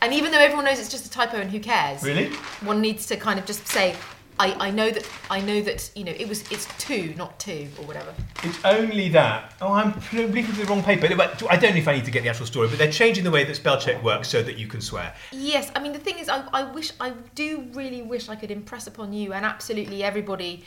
And 0.01 0.13
even 0.13 0.31
though 0.31 0.39
everyone 0.39 0.65
knows 0.65 0.79
it's 0.79 0.89
just 0.89 1.05
a 1.05 1.09
typo 1.09 1.37
and 1.37 1.49
who 1.49 1.59
cares, 1.59 2.03
Really? 2.03 2.29
one 2.61 2.81
needs 2.81 3.07
to 3.07 3.15
kind 3.17 3.39
of 3.39 3.45
just 3.45 3.67
say, 3.67 3.95
I, 4.39 4.67
I 4.67 4.71
know 4.71 4.89
that 4.91 5.07
I 5.29 5.41
know 5.41 5.61
that 5.61 5.89
you 5.95 6.03
know 6.03 6.11
it 6.11 6.27
was 6.27 6.49
it's 6.51 6.67
two, 6.77 7.13
not 7.17 7.39
two 7.39 7.69
or 7.79 7.85
whatever. 7.85 8.13
It's 8.43 8.63
only 8.63 9.09
that. 9.09 9.53
Oh, 9.61 9.73
I'm 9.73 9.93
looking 10.13 10.45
for 10.45 10.61
the 10.61 10.65
wrong 10.65 10.83
paper. 10.83 11.07
I 11.07 11.57
don't 11.57 11.71
know 11.71 11.77
if 11.77 11.87
I 11.87 11.95
need 11.95 12.05
to 12.05 12.11
get 12.11 12.23
the 12.23 12.29
actual 12.29 12.45
story, 12.45 12.67
but 12.67 12.77
they're 12.77 12.91
changing 12.91 13.23
the 13.23 13.31
way 13.31 13.43
that 13.43 13.55
spell 13.55 13.79
check 13.79 14.03
works 14.03 14.27
so 14.27 14.43
that 14.43 14.57
you 14.57 14.67
can 14.67 14.81
swear. 14.81 15.13
Yes, 15.31 15.71
I 15.75 15.79
mean 15.79 15.93
the 15.93 15.99
thing 15.99 16.19
is, 16.19 16.29
I, 16.29 16.47
I 16.53 16.63
wish 16.63 16.91
I 16.99 17.13
do 17.35 17.67
really 17.73 18.01
wish 18.01 18.29
I 18.29 18.35
could 18.35 18.51
impress 18.51 18.87
upon 18.87 19.13
you 19.13 19.33
and 19.33 19.45
absolutely 19.45 20.03
everybody 20.03 20.63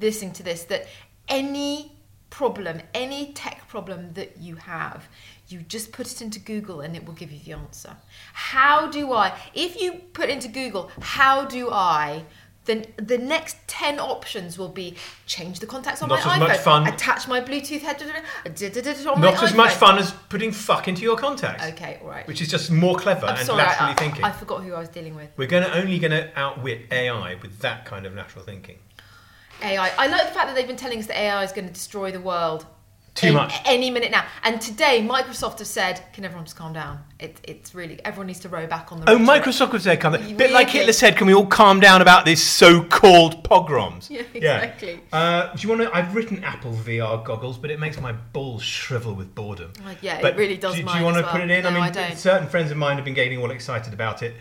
listening 0.00 0.32
to 0.34 0.42
this 0.42 0.64
that 0.64 0.86
any 1.28 1.92
problem, 2.30 2.80
any 2.94 3.32
tech 3.32 3.66
problem 3.68 4.12
that 4.14 4.38
you 4.38 4.54
have, 4.56 5.08
you 5.48 5.60
just 5.60 5.92
put 5.92 6.10
it 6.10 6.22
into 6.22 6.38
Google 6.38 6.80
and 6.80 6.96
it 6.96 7.04
will 7.04 7.14
give 7.14 7.32
you 7.32 7.40
the 7.44 7.52
answer. 7.52 7.96
How 8.32 8.88
do 8.88 9.12
I? 9.12 9.36
If 9.52 9.80
you 9.80 9.94
put 10.12 10.30
into 10.30 10.48
Google, 10.48 10.90
how 11.00 11.44
do 11.44 11.70
I? 11.70 12.24
Then 12.66 12.84
the 12.96 13.16
next 13.18 13.56
ten 13.66 13.98
options 13.98 14.58
will 14.58 14.68
be 14.68 14.94
change 15.26 15.60
the 15.60 15.66
contacts 15.66 16.02
on 16.02 16.08
Not 16.10 16.24
my 16.24 16.34
as 16.34 16.38
iPhone, 16.38 16.48
much 16.48 16.58
fun. 16.58 16.86
attach 16.86 17.26
my 17.26 17.40
Bluetooth 17.40 17.80
head 17.80 17.98
on 19.06 19.20
my 19.20 19.30
Not 19.30 19.42
as 19.42 19.54
much 19.54 19.70
iPhone. 19.70 19.76
fun 19.78 19.98
as 19.98 20.12
putting 20.28 20.52
fuck 20.52 20.86
into 20.86 21.02
your 21.02 21.16
contacts. 21.16 21.64
Okay, 21.68 21.98
all 22.02 22.08
right. 22.08 22.26
Which 22.28 22.42
is 22.42 22.48
just 22.48 22.70
more 22.70 22.96
clever 22.96 23.26
I'm 23.26 23.36
and 23.36 23.46
sorry, 23.46 23.62
laterally 23.62 23.92
I, 23.92 23.94
thinking. 23.96 24.24
I, 24.24 24.28
I 24.28 24.32
forgot 24.32 24.62
who 24.62 24.74
I 24.74 24.78
was 24.78 24.90
dealing 24.90 25.14
with. 25.14 25.30
We're 25.36 25.48
to 25.48 25.74
only 25.74 25.98
going 25.98 26.10
to 26.12 26.30
outwit 26.38 26.82
AI 26.92 27.36
with 27.42 27.58
that 27.60 27.86
kind 27.86 28.04
of 28.04 28.14
natural 28.14 28.44
thinking. 28.44 28.78
AI. 29.62 29.90
I 29.98 30.06
like 30.06 30.26
the 30.28 30.32
fact 30.34 30.46
that 30.48 30.54
they've 30.54 30.66
been 30.66 30.76
telling 30.76 30.98
us 30.98 31.06
that 31.06 31.18
AI 31.18 31.42
is 31.44 31.52
going 31.52 31.66
to 31.66 31.72
destroy 31.72 32.10
the 32.12 32.20
world. 32.20 32.66
Too 33.16 33.32
much. 33.32 33.52
Any 33.66 33.90
minute 33.90 34.12
now. 34.12 34.24
And 34.44 34.60
today, 34.60 35.04
Microsoft 35.06 35.58
has 35.58 35.68
said, 35.68 36.00
can 36.12 36.24
everyone 36.24 36.44
just 36.46 36.56
calm 36.56 36.72
down? 36.72 37.02
It, 37.18 37.38
it's 37.42 37.74
really, 37.74 38.02
everyone 38.04 38.28
needs 38.28 38.38
to 38.40 38.48
row 38.48 38.66
back 38.66 38.92
on 38.92 39.00
the 39.00 39.10
Oh. 39.10 39.18
Microsoft 39.18 39.72
was 39.72 39.84
there, 39.84 39.96
come 39.96 40.12
Weirdly. 40.12 40.32
bit 40.34 40.52
like 40.52 40.70
Hitler 40.70 40.92
said. 40.92 41.16
Can 41.16 41.26
we 41.26 41.34
all 41.34 41.44
calm 41.46 41.80
down 41.80 42.00
about 42.02 42.24
these 42.24 42.42
so-called 42.42 43.42
pogroms? 43.44 44.08
Yeah, 44.10 44.22
exactly. 44.32 45.00
Uh, 45.12 45.52
do 45.54 45.60
you 45.62 45.68
want 45.68 45.82
to? 45.90 45.94
I've 45.96 46.14
written 46.14 46.42
Apple 46.44 46.72
VR 46.72 47.22
goggles, 47.24 47.58
but 47.58 47.70
it 47.70 47.80
makes 47.80 48.00
my 48.00 48.12
balls 48.12 48.62
shrivel 48.62 49.14
with 49.14 49.34
boredom. 49.34 49.72
Like, 49.84 49.98
yeah, 50.02 50.18
it 50.18 50.22
But 50.22 50.36
really 50.36 50.56
does 50.56 50.76
Do, 50.76 50.82
do 50.84 50.96
you 50.98 51.04
want 51.04 51.16
to 51.16 51.24
put 51.24 51.40
it 51.40 51.50
in? 51.50 51.66
I 51.66 51.70
mean, 51.70 51.82
I 51.82 51.90
don't. 51.90 52.16
certain 52.16 52.48
friends 52.48 52.70
of 52.70 52.76
mine 52.76 52.96
have 52.96 53.04
been 53.04 53.14
getting 53.14 53.38
all 53.38 53.50
excited 53.50 53.92
about 53.92 54.22
it. 54.22 54.34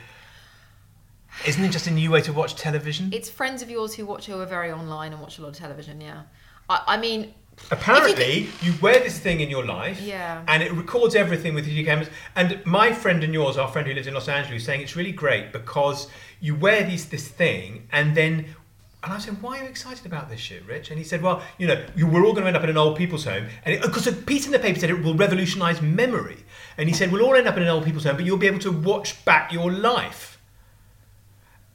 Isn't 1.47 1.63
it 1.63 1.71
just 1.71 1.87
a 1.87 1.91
new 1.91 2.11
way 2.11 2.21
to 2.21 2.33
watch 2.33 2.55
television? 2.55 3.09
It's 3.13 3.29
friends 3.29 3.61
of 3.61 3.69
yours 3.69 3.95
who 3.95 4.05
watch 4.05 4.27
who 4.27 4.39
are 4.39 4.45
very 4.45 4.71
online 4.71 5.11
and 5.13 5.21
watch 5.21 5.39
a 5.39 5.41
lot 5.41 5.49
of 5.49 5.55
television, 5.57 6.01
yeah. 6.01 6.23
I, 6.69 6.81
I 6.87 6.97
mean, 6.97 7.33
Apparently, 7.71 8.49
you, 8.61 8.73
wear 8.81 8.99
this 8.99 9.19
thing 9.19 9.41
in 9.41 9.49
your 9.49 9.65
life, 9.65 10.01
Yeah. 10.01 10.41
and 10.47 10.63
it 10.63 10.71
records 10.71 11.15
everything 11.15 11.53
with 11.53 11.67
your 11.67 11.85
cameras. 11.85 12.09
And 12.35 12.59
my 12.65 12.91
friend 12.93 13.23
and 13.23 13.33
yours, 13.33 13.57
our 13.57 13.67
friend 13.67 13.87
who 13.87 13.93
lives 13.93 14.07
in 14.07 14.13
Los 14.15 14.27
Angeles, 14.27 14.65
saying 14.65 14.81
it's 14.81 14.95
really 14.95 15.11
great 15.11 15.51
because 15.53 16.07
you 16.39 16.55
wear 16.55 16.83
these 16.83 17.05
this 17.05 17.27
thing, 17.27 17.87
and 17.91 18.15
then. 18.15 18.55
And 19.01 19.13
I 19.13 19.15
was 19.15 19.23
saying, 19.23 19.37
why 19.39 19.59
are 19.59 19.63
you 19.63 19.69
excited 19.69 20.05
about 20.05 20.29
this 20.29 20.41
shit, 20.41 20.65
Rich? 20.65 20.89
And 20.89 20.97
he 20.97 21.05
said, 21.05 21.21
well, 21.21 21.41
you 21.57 21.67
know, 21.67 21.81
you, 21.95 22.05
we're 22.05 22.25
all 22.25 22.33
going 22.33 22.43
to 22.43 22.47
end 22.49 22.57
up 22.57 22.65
in 22.65 22.69
an 22.69 22.75
old 22.77 22.97
people's 22.97 23.23
home. 23.23 23.45
And 23.63 23.79
because 23.81 24.07
a 24.07 24.11
piece 24.11 24.45
in 24.45 24.51
the 24.51 24.59
paper 24.59 24.77
said 24.77 24.89
it 24.89 25.01
will 25.01 25.15
revolutionise 25.15 25.81
memory. 25.81 26.35
And 26.77 26.89
he 26.89 26.93
said, 26.93 27.09
we'll 27.09 27.23
all 27.23 27.33
end 27.35 27.47
up 27.47 27.55
in 27.55 27.63
an 27.63 27.69
old 27.69 27.85
people's 27.85 28.03
home, 28.03 28.17
but 28.17 28.25
you'll 28.25 28.35
be 28.35 28.47
able 28.47 28.59
to 28.59 28.73
watch 28.73 29.23
back 29.23 29.53
your 29.53 29.71
life. 29.71 30.28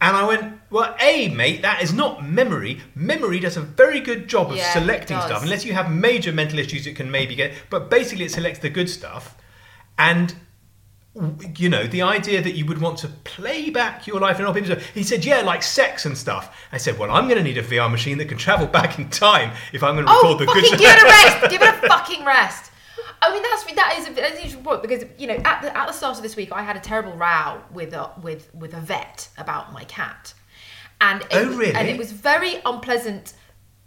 And 0.04 0.18
I 0.18 0.26
went, 0.26 0.60
well, 0.68 0.94
A, 1.00 1.28
mate, 1.28 1.62
that 1.62 1.82
is 1.82 1.94
not 1.94 2.28
memory. 2.28 2.82
Memory 2.94 3.40
does 3.40 3.56
a 3.56 3.62
very 3.62 4.00
good 4.00 4.28
job 4.28 4.50
of 4.50 4.56
Yeah, 4.58 4.70
selecting 4.74 5.18
stuff, 5.18 5.42
unless 5.42 5.64
you 5.64 5.72
have 5.72 5.90
major 5.90 6.30
mental 6.30 6.58
issues 6.58 6.86
it 6.86 6.94
can 6.94 7.10
maybe 7.10 7.34
get. 7.34 7.54
But 7.70 7.88
basically, 7.88 8.26
it 8.26 8.30
selects 8.30 8.58
the 8.58 8.68
good 8.68 8.90
stuff. 8.90 9.34
And, 9.96 10.34
you 11.56 11.70
know, 11.70 11.86
the 11.86 12.02
idea 12.02 12.42
that 12.42 12.52
you 12.52 12.66
would 12.66 12.82
want 12.82 12.98
to 12.98 13.08
play 13.08 13.70
back 13.70 14.06
your 14.06 14.20
life 14.20 14.38
in 14.38 14.44
old 14.44 14.56
people's 14.56 14.84
He 14.92 15.02
said, 15.02 15.24
yeah, 15.24 15.40
like 15.40 15.62
sex 15.62 16.04
and 16.04 16.18
stuff. 16.18 16.54
I 16.70 16.76
said, 16.76 16.98
well, 16.98 17.10
I'm 17.10 17.24
going 17.24 17.38
to 17.38 17.42
need 17.42 17.56
a 17.56 17.62
VR 17.62 17.90
machine 17.90 18.18
that 18.18 18.28
can 18.28 18.36
travel 18.36 18.66
back 18.78 18.98
in 18.98 19.08
time 19.08 19.52
if 19.72 19.82
I'm 19.82 19.94
going 19.94 20.04
to 20.04 20.12
oh, 20.12 20.16
record 20.16 20.34
Oh, 20.34 20.38
the 20.38 20.60
good 20.60 20.78
give 20.78 20.90
it 20.90 21.02
a 21.02 21.06
rest! 21.06 21.40
give 21.50 21.62
it 21.62 21.82
a 21.82 21.88
fucking 21.88 22.26
rest. 22.26 22.72
I 23.26 23.32
mean, 23.32 23.42
that's 23.42 23.64
that 23.74 23.94
is 23.98 24.08
a, 24.08 24.12
that's 24.12 24.30
an 24.32 24.36
interesting 24.36 24.62
point 24.64 24.82
because 24.82 25.04
you 25.18 25.26
know 25.26 25.34
at 25.44 25.62
the 25.62 25.76
at 25.76 25.86
the 25.86 25.92
start 25.92 26.16
of 26.16 26.22
this 26.22 26.36
week 26.36 26.52
I 26.52 26.62
had 26.62 26.76
a 26.76 26.80
terrible 26.80 27.12
row 27.12 27.60
with 27.72 27.92
a 27.94 28.10
with 28.22 28.54
with 28.54 28.74
a 28.74 28.80
vet 28.80 29.28
about 29.38 29.72
my 29.72 29.84
cat, 29.84 30.34
and 31.00 31.22
it, 31.22 31.28
Oh, 31.32 31.56
really? 31.56 31.74
And 31.74 31.88
it 31.88 31.98
was 31.98 32.12
very 32.12 32.60
unpleasant 32.64 33.34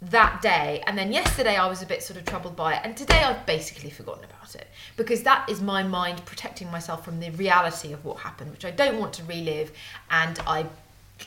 that 0.00 0.40
day, 0.42 0.82
and 0.86 0.96
then 0.96 1.12
yesterday 1.12 1.56
I 1.56 1.66
was 1.68 1.82
a 1.82 1.86
bit 1.86 2.02
sort 2.04 2.18
of 2.18 2.24
troubled 2.24 2.54
by 2.54 2.74
it, 2.74 2.80
and 2.84 2.96
today 2.96 3.18
I've 3.18 3.44
basically 3.46 3.90
forgotten 3.90 4.24
about 4.24 4.54
it 4.54 4.68
because 4.96 5.22
that 5.24 5.48
is 5.48 5.60
my 5.60 5.82
mind 5.82 6.24
protecting 6.24 6.70
myself 6.70 7.04
from 7.04 7.18
the 7.20 7.30
reality 7.30 7.92
of 7.92 8.04
what 8.04 8.18
happened, 8.18 8.50
which 8.52 8.64
I 8.64 8.70
don't 8.70 8.98
want 9.00 9.12
to 9.14 9.24
relive, 9.24 9.72
and 10.10 10.38
I. 10.46 10.66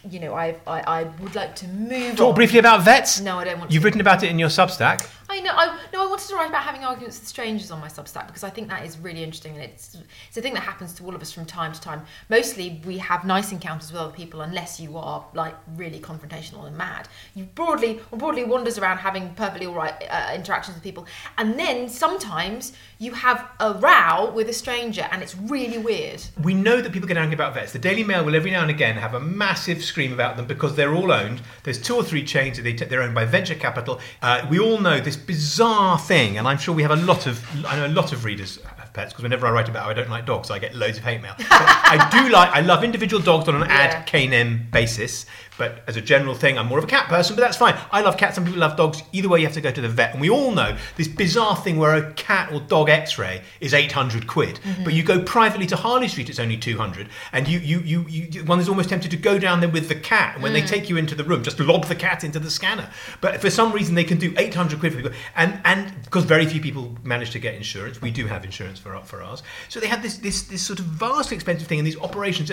You 0.09 0.21
know, 0.21 0.33
I, 0.33 0.55
I 0.65 0.79
I 0.99 1.03
would 1.19 1.35
like 1.35 1.53
to 1.57 1.67
move 1.67 2.15
Talk 2.15 2.29
on. 2.29 2.35
briefly 2.35 2.59
about 2.59 2.81
vets. 2.83 3.19
No, 3.19 3.37
I 3.39 3.43
don't 3.43 3.59
want 3.59 3.73
You've 3.73 3.81
to. 3.83 3.87
written 3.87 3.99
about 3.99 4.23
it 4.23 4.29
in 4.29 4.39
your 4.39 4.47
Substack. 4.47 5.05
I 5.31 5.39
know. 5.39 5.51
I, 5.55 5.79
no, 5.93 6.03
I 6.03 6.07
wanted 6.07 6.27
to 6.27 6.35
write 6.35 6.49
about 6.49 6.63
having 6.63 6.83
arguments 6.83 7.17
with 7.17 7.27
strangers 7.27 7.71
on 7.71 7.79
my 7.79 7.87
Substack 7.87 8.27
because 8.27 8.43
I 8.43 8.49
think 8.49 8.67
that 8.67 8.85
is 8.85 8.97
really 8.97 9.23
interesting 9.23 9.53
and 9.53 9.63
it's 9.63 9.97
it's 10.27 10.35
a 10.35 10.41
thing 10.41 10.53
that 10.55 10.63
happens 10.63 10.93
to 10.95 11.05
all 11.05 11.15
of 11.15 11.21
us 11.21 11.31
from 11.31 11.45
time 11.45 11.71
to 11.71 11.79
time. 11.79 12.03
Mostly, 12.29 12.81
we 12.85 12.97
have 12.97 13.23
nice 13.23 13.53
encounters 13.53 13.93
with 13.93 14.01
other 14.01 14.11
people 14.11 14.41
unless 14.41 14.77
you 14.77 14.97
are 14.97 15.25
like 15.33 15.55
really 15.77 15.99
confrontational 15.99 16.67
and 16.67 16.75
mad. 16.75 17.07
You 17.33 17.45
broadly 17.45 18.01
or 18.11 18.17
broadly 18.17 18.43
wanders 18.43 18.77
around 18.77 18.97
having 18.97 19.33
perfectly 19.35 19.67
all 19.67 19.73
right 19.73 19.93
uh, 20.09 20.33
interactions 20.35 20.75
with 20.75 20.83
people, 20.83 21.07
and 21.37 21.57
then 21.57 21.87
sometimes 21.87 22.73
you 22.99 23.13
have 23.13 23.47
a 23.61 23.73
row 23.73 24.31
with 24.31 24.49
a 24.49 24.53
stranger 24.53 25.07
and 25.11 25.23
it's 25.23 25.35
really 25.35 25.77
weird. 25.77 26.21
We 26.43 26.53
know 26.53 26.81
that 26.81 26.91
people 26.91 27.07
get 27.07 27.17
angry 27.17 27.35
about 27.35 27.53
vets. 27.53 27.71
The 27.71 27.79
Daily 27.79 28.03
Mail 28.03 28.25
will 28.25 28.35
every 28.35 28.51
now 28.51 28.61
and 28.61 28.69
again 28.69 28.95
have 28.97 29.13
a 29.13 29.19
massive 29.19 29.83
scream 29.83 30.11
about 30.13 30.35
them 30.35 30.45
because 30.45 30.75
they're 30.75 30.93
all 30.93 31.11
owned. 31.11 31.41
There's 31.63 31.81
two 31.81 31.95
or 31.95 32.03
three 32.03 32.23
chains 32.23 32.57
that 32.57 32.63
they 32.63 32.73
t- 32.73 32.85
they're 32.85 33.01
owned 33.01 33.15
by 33.15 33.25
venture 33.25 33.55
capital. 33.55 33.99
Uh, 34.21 34.45
we 34.49 34.59
all 34.59 34.79
know 34.79 34.99
this 34.99 35.17
bizarre 35.25 35.97
thing, 35.99 36.37
and 36.37 36.47
I'm 36.47 36.57
sure 36.57 36.73
we 36.75 36.81
have 36.83 36.91
a 36.91 36.95
lot 36.95 37.27
of 37.27 37.43
I 37.65 37.75
know 37.77 37.87
a 37.87 37.89
lot 37.89 38.11
of 38.13 38.25
readers 38.25 38.59
have 38.77 38.91
pets 38.93 39.13
because 39.13 39.23
whenever 39.23 39.47
I 39.47 39.51
write 39.51 39.69
about 39.69 39.83
how 39.83 39.89
I 39.89 39.93
don't 39.93 40.09
like 40.09 40.25
dogs, 40.25 40.51
I 40.51 40.59
get 40.59 40.75
loads 40.75 40.97
of 40.97 41.03
hate 41.03 41.21
mail. 41.21 41.33
But 41.37 41.47
I 41.49 42.09
do 42.11 42.29
like 42.29 42.49
I 42.51 42.61
love 42.61 42.83
individual 42.83 43.21
dogs 43.21 43.47
on 43.47 43.55
an 43.55 43.61
Yeah. 43.69 43.75
ad 43.77 44.09
hominem 44.09 44.67
basis. 44.71 45.25
But 45.57 45.83
as 45.87 45.97
a 45.97 46.01
general 46.01 46.33
thing, 46.33 46.57
I'm 46.57 46.67
more 46.67 46.77
of 46.77 46.83
a 46.83 46.87
cat 46.87 47.07
person, 47.07 47.35
but 47.35 47.41
that's 47.41 47.57
fine. 47.57 47.77
I 47.91 48.01
love 48.01 48.17
cats, 48.17 48.35
some 48.35 48.45
people 48.45 48.59
love 48.59 48.77
dogs. 48.77 49.03
Either 49.11 49.29
way, 49.29 49.39
you 49.39 49.45
have 49.45 49.53
to 49.55 49.61
go 49.61 49.71
to 49.71 49.81
the 49.81 49.89
vet. 49.89 50.13
And 50.13 50.21
we 50.21 50.29
all 50.29 50.51
know 50.51 50.77
this 50.95 51.07
bizarre 51.07 51.55
thing 51.55 51.77
where 51.77 51.95
a 51.95 52.13
cat 52.13 52.51
or 52.51 52.61
dog 52.61 52.89
x 52.89 53.17
ray 53.17 53.41
is 53.59 53.73
800 53.73 54.27
quid. 54.27 54.59
Mm-hmm. 54.63 54.83
But 54.83 54.93
you 54.93 55.03
go 55.03 55.21
privately 55.21 55.65
to 55.67 55.75
Harley 55.75 56.07
Street, 56.07 56.29
it's 56.29 56.39
only 56.39 56.57
200. 56.57 57.09
And 57.33 57.47
you, 57.47 57.59
you, 57.59 57.79
you, 57.81 58.05
you, 58.07 58.43
one 58.45 58.59
is 58.59 58.69
almost 58.69 58.89
tempted 58.89 59.11
to 59.11 59.17
go 59.17 59.37
down 59.37 59.59
there 59.59 59.69
with 59.69 59.89
the 59.89 59.95
cat. 59.95 60.35
And 60.35 60.43
when 60.43 60.53
they 60.53 60.61
mm. 60.61 60.67
take 60.67 60.89
you 60.89 60.97
into 60.97 61.15
the 61.15 61.23
room, 61.23 61.43
just 61.43 61.59
lob 61.59 61.85
the 61.85 61.95
cat 61.95 62.23
into 62.23 62.39
the 62.39 62.49
scanner. 62.49 62.89
But 63.19 63.41
for 63.41 63.49
some 63.49 63.71
reason, 63.71 63.95
they 63.95 64.03
can 64.03 64.17
do 64.17 64.33
800 64.37 64.79
quid 64.79 64.93
for 64.93 65.01
people. 65.01 65.17
And, 65.35 65.59
and 65.65 65.93
because 66.03 66.23
very 66.23 66.45
few 66.45 66.61
people 66.61 66.95
manage 67.03 67.31
to 67.31 67.39
get 67.39 67.55
insurance, 67.55 68.01
we 68.01 68.11
do 68.11 68.27
have 68.27 68.45
insurance 68.45 68.79
for, 68.79 68.99
for 69.01 69.21
ours. 69.21 69.43
So 69.69 69.79
they 69.79 69.87
have 69.87 70.01
this, 70.01 70.17
this, 70.17 70.43
this 70.43 70.61
sort 70.61 70.79
of 70.79 70.85
vastly 70.85 71.35
expensive 71.35 71.67
thing 71.67 71.79
and 71.79 71.87
these 71.87 71.99
operations. 71.99 72.51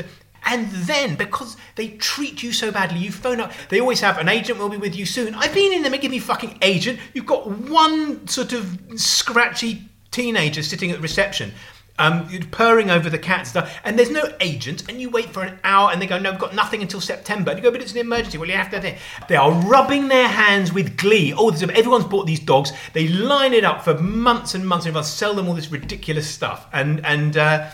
And 0.50 0.71
then, 0.71 1.14
because 1.14 1.59
they 1.75 1.88
treat 1.90 2.43
you 2.43 2.52
so 2.52 2.73
badly, 2.73 3.00
you 3.00 3.12
phone 3.12 3.38
up. 3.38 3.52
They 3.69 3.81
always 3.81 4.00
have 4.00 4.17
an 4.17 4.31
agent 4.31 4.59
will 4.59 4.71
be 4.71 4.78
with 4.78 4.97
you 4.97 5.05
soon. 5.05 5.35
I've 5.35 5.52
been 5.52 5.75
in 5.75 5.83
them 5.83 5.93
give 6.00 6.11
me 6.11 6.19
fucking 6.19 6.59
agent. 6.62 6.99
You've 7.12 7.26
got 7.26 7.47
one 7.47 8.26
sort 8.26 8.55
of 8.55 8.78
scratchy 8.97 9.83
teenager 10.11 10.62
sitting 10.62 10.90
at 10.90 11.02
reception, 11.02 11.52
um, 11.99 12.26
purring 12.50 12.90
over 12.90 13.11
the 13.11 13.19
cat 13.19 13.47
stuff, 13.47 13.78
and 13.85 13.99
there's 13.99 14.11
no 14.11 14.23
agent. 14.40 14.88
And 14.88 15.02
you 15.02 15.11
wait 15.11 15.35
for 15.35 15.43
an 15.43 15.59
hour, 15.64 15.90
and 15.93 16.00
they 16.00 16.07
go, 16.07 16.19
"No, 16.19 16.31
we've 16.31 16.40
got 16.40 16.55
nothing 16.55 16.81
until 16.81 17.02
September." 17.02 17.50
And 17.50 17.59
you 17.59 17.62
go, 17.62 17.71
"But 17.71 17.83
it's 17.83 17.93
an 17.93 17.99
emergency." 17.99 18.38
Well, 18.38 18.49
you 18.49 18.57
have 18.57 18.71
to. 18.71 18.95
They 19.28 19.37
are 19.37 19.52
rubbing 19.52 20.09
their 20.09 20.28
hands 20.28 20.73
with 20.73 20.97
glee. 20.97 21.35
Oh, 21.37 21.50
everyone's 21.50 22.05
bought 22.07 22.26
these 22.26 22.40
dogs. 22.40 22.73
They 22.95 23.09
line 23.09 23.52
it 23.52 23.64
up 23.64 23.85
for 23.85 23.99
months 23.99 24.55
and 24.55 24.67
months, 24.67 24.87
and 24.87 24.97
they'll 24.97 25.02
sell 25.02 25.35
them 25.35 25.47
all 25.47 25.55
this 25.55 25.71
ridiculous 25.71 26.26
stuff, 26.26 26.67
and 26.73 27.05
and. 27.05 27.37
Uh, 27.37 27.67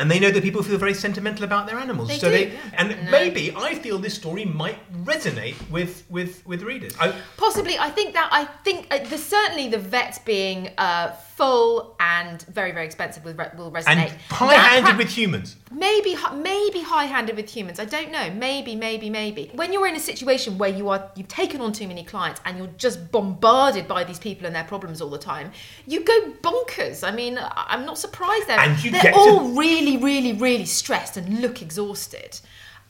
and 0.00 0.10
they 0.10 0.18
know 0.18 0.30
that 0.30 0.42
people 0.42 0.62
feel 0.62 0.78
very 0.78 0.94
sentimental 0.94 1.44
about 1.44 1.66
their 1.68 1.78
animals. 1.78 2.08
They 2.08 2.18
so 2.18 2.28
do, 2.30 2.36
they 2.36 2.46
yeah. 2.52 2.78
and 2.78 2.88
No. 3.04 3.10
maybe 3.10 3.52
I 3.68 3.74
feel 3.74 3.98
this 3.98 4.14
story 4.14 4.44
might 4.62 4.78
resonate 5.04 5.56
with 5.70 6.04
with 6.08 6.32
with 6.46 6.62
readers. 6.62 6.94
I, 6.98 7.14
Possibly, 7.36 7.78
I 7.78 7.90
think 7.90 8.14
that 8.14 8.28
I 8.32 8.42
think 8.64 8.86
uh, 8.90 8.98
the, 9.12 9.18
certainly 9.18 9.68
the 9.68 9.78
vet 9.78 10.20
being 10.24 10.70
uh, 10.78 11.12
full 11.36 11.94
and 12.00 12.42
very 12.58 12.72
very 12.72 12.86
expensive 12.86 13.24
will, 13.24 13.34
re- 13.34 13.52
will 13.58 13.70
resonate. 13.70 13.86
and 13.88 14.10
high-handed 14.30 14.96
with 14.96 15.08
humans. 15.10 15.56
Maybe 15.70 16.16
maybe 16.34 16.80
high-handed 16.82 17.36
with 17.36 17.48
humans. 17.48 17.78
I 17.78 17.84
don't 17.84 18.10
know. 18.10 18.30
Maybe 18.30 18.74
maybe 18.74 19.08
maybe. 19.10 19.50
When 19.54 19.72
you're 19.72 19.86
in 19.86 19.94
a 19.96 20.00
situation 20.00 20.58
where 20.58 20.70
you 20.70 20.88
are 20.88 21.10
you've 21.14 21.28
taken 21.28 21.60
on 21.60 21.72
too 21.72 21.86
many 21.88 22.04
clients 22.04 22.40
and 22.44 22.58
you're 22.58 22.66
just 22.76 23.10
bombarded 23.12 23.86
by 23.86 24.04
these 24.04 24.18
people 24.18 24.46
and 24.46 24.54
their 24.54 24.64
problems 24.64 25.00
all 25.00 25.10
the 25.10 25.18
time, 25.18 25.52
you 25.86 26.04
go 26.04 26.32
bonkers. 26.42 27.06
I 27.06 27.12
mean, 27.12 27.38
I'm 27.40 27.86
not 27.86 27.98
surprised. 27.98 28.48
They're, 28.48 28.58
And 28.58 28.82
you 28.82 28.90
they're 28.90 29.02
get 29.02 29.14
to- 29.14 29.18
all 29.20 29.48
really 29.56 29.96
really 29.96 30.32
really 30.32 30.66
stressed 30.66 31.16
and 31.16 31.40
look 31.40 31.62
exhausted. 31.62 32.40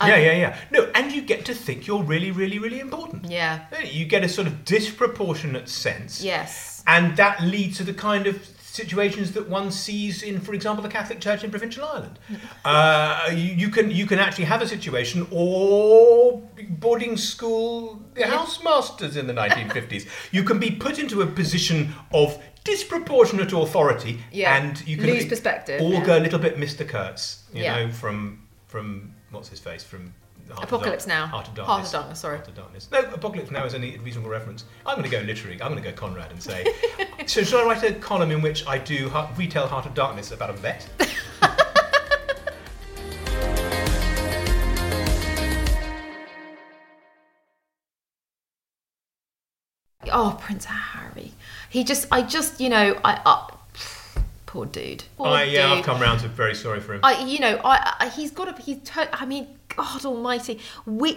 Um, 0.03 0.09
yeah, 0.09 0.17
yeah, 0.17 0.33
yeah. 0.33 0.57
No, 0.71 0.91
and 0.95 1.13
you 1.13 1.21
get 1.21 1.45
to 1.45 1.55
think 1.55 1.87
you're 1.87 2.03
really, 2.03 2.31
really, 2.31 2.59
really 2.59 2.81
important. 2.81 3.27
Yeah. 3.31 3.67
You 3.85 4.07
get 4.07 4.25
a 4.25 4.31
sort 4.31 4.47
of 4.47 4.65
disproportionate 4.65 5.69
sense. 5.69 6.23
Yes. 6.25 6.83
And 6.87 7.19
that 7.19 7.43
leads 7.43 7.77
to 7.77 7.85
the 7.85 7.93
kind 7.93 8.27
of 8.27 8.37
situations 8.85 9.33
that 9.37 9.49
one 9.49 9.71
sees 9.71 10.23
in, 10.23 10.41
for 10.41 10.53
example, 10.59 10.83
the 10.83 10.89
Catholic 10.99 11.21
Church 11.21 11.41
in 11.45 11.51
Provincial 11.51 11.85
Ireland. 11.85 12.19
Uh, 12.65 13.29
you, 13.31 13.51
you 13.63 13.69
can 13.77 13.91
you 13.91 14.07
can 14.07 14.19
actually 14.19 14.47
have 14.53 14.63
a 14.63 14.69
situation, 14.77 15.27
or 15.31 16.43
boarding 16.85 17.17
school 17.17 18.03
housemasters 18.17 19.17
in 19.21 19.27
the 19.27 19.35
1950s. 19.35 20.05
You 20.37 20.43
can 20.45 20.59
be 20.67 20.71
put 20.71 20.99
into 20.99 21.17
a 21.23 21.27
position 21.27 21.79
of 22.13 22.27
disproportionate 22.65 23.53
authority, 23.53 24.13
Yeah. 24.33 24.57
and 24.57 24.73
you 24.87 24.97
can 24.97 25.07
Lose 25.07 25.27
perspective, 25.27 25.81
Or 25.83 25.93
yeah. 25.95 26.05
go 26.05 26.19
a 26.19 26.23
little 26.27 26.39
bit 26.47 26.57
Mr. 26.57 26.85
Kurtz, 26.87 27.23
you 27.53 27.63
Yeah. 27.65 27.75
know, 27.87 27.93
from 27.93 28.47
from 28.73 28.87
what's 29.33 29.49
his 29.49 29.61
face 29.61 29.85
from. 29.85 30.03
Heart 30.55 30.65
Apocalypse 30.65 31.07
Dark- 31.07 31.21
Now. 31.21 31.27
Heart 31.27 31.49
of 31.49 31.57
Heart 31.59 31.59
of 31.59 31.67
Darkness. 31.67 31.93
Darkness, 31.93 32.21
sorry. 32.21 32.37
Heart 32.37 32.49
of 32.49 32.55
Darkness. 32.55 32.89
No, 32.91 33.01
Apocalypse 33.01 33.51
Now 33.51 33.65
is 33.65 33.75
any 33.75 33.99
reasonable 33.99 34.31
reference. 34.31 34.65
I'm 34.87 34.97
going 34.97 35.09
to 35.09 35.17
go 35.17 35.23
literary. 35.23 35.61
I'm 35.63 35.71
going 35.73 35.83
to 35.83 35.89
go 35.91 35.95
Conrad 35.95 36.31
and 36.31 36.43
say. 36.43 36.67
so, 37.27 37.43
shall 37.43 37.61
I 37.61 37.65
write 37.65 37.83
a 37.85 37.93
column 37.95 38.31
in 38.31 38.43
which 38.43 38.67
I 38.67 38.79
do 38.79 39.09
heart, 39.09 39.31
retell 39.37 39.67
Heart 39.69 39.87
of 39.87 39.95
Darkness 39.95 40.33
about 40.33 40.51
a 40.51 40.55
vet? 40.55 40.89
Oh, 50.13 50.37
Prince 50.41 50.65
Harry. 50.65 51.33
He 51.69 51.85
just, 51.85 52.07
I 52.11 52.23
just, 52.23 52.61
you 52.61 52.69
know, 52.69 52.99
I, 53.05 53.21
uh, 53.25 53.47
poor 54.47 54.67
dude. 54.67 55.05
Poor 55.17 55.29
I, 55.29 55.45
yeah, 55.45 55.69
dude. 55.69 55.79
I've 55.79 55.85
come 55.85 56.01
round 56.01 56.21
to 56.21 56.29
very 56.29 56.55
sorry 56.55 56.81
for 56.81 56.95
him. 56.95 57.01
I, 57.03 57.23
you 57.25 57.39
know, 57.39 57.61
I, 57.65 57.95
I 58.01 58.09
he's 58.09 58.31
got 58.31 58.49
a, 58.49 58.61
he's, 58.63 58.79
to, 58.91 59.09
I 59.13 59.27
mean, 59.27 59.47
God 59.77 60.05
Almighty, 60.05 60.61
we, 60.87 61.15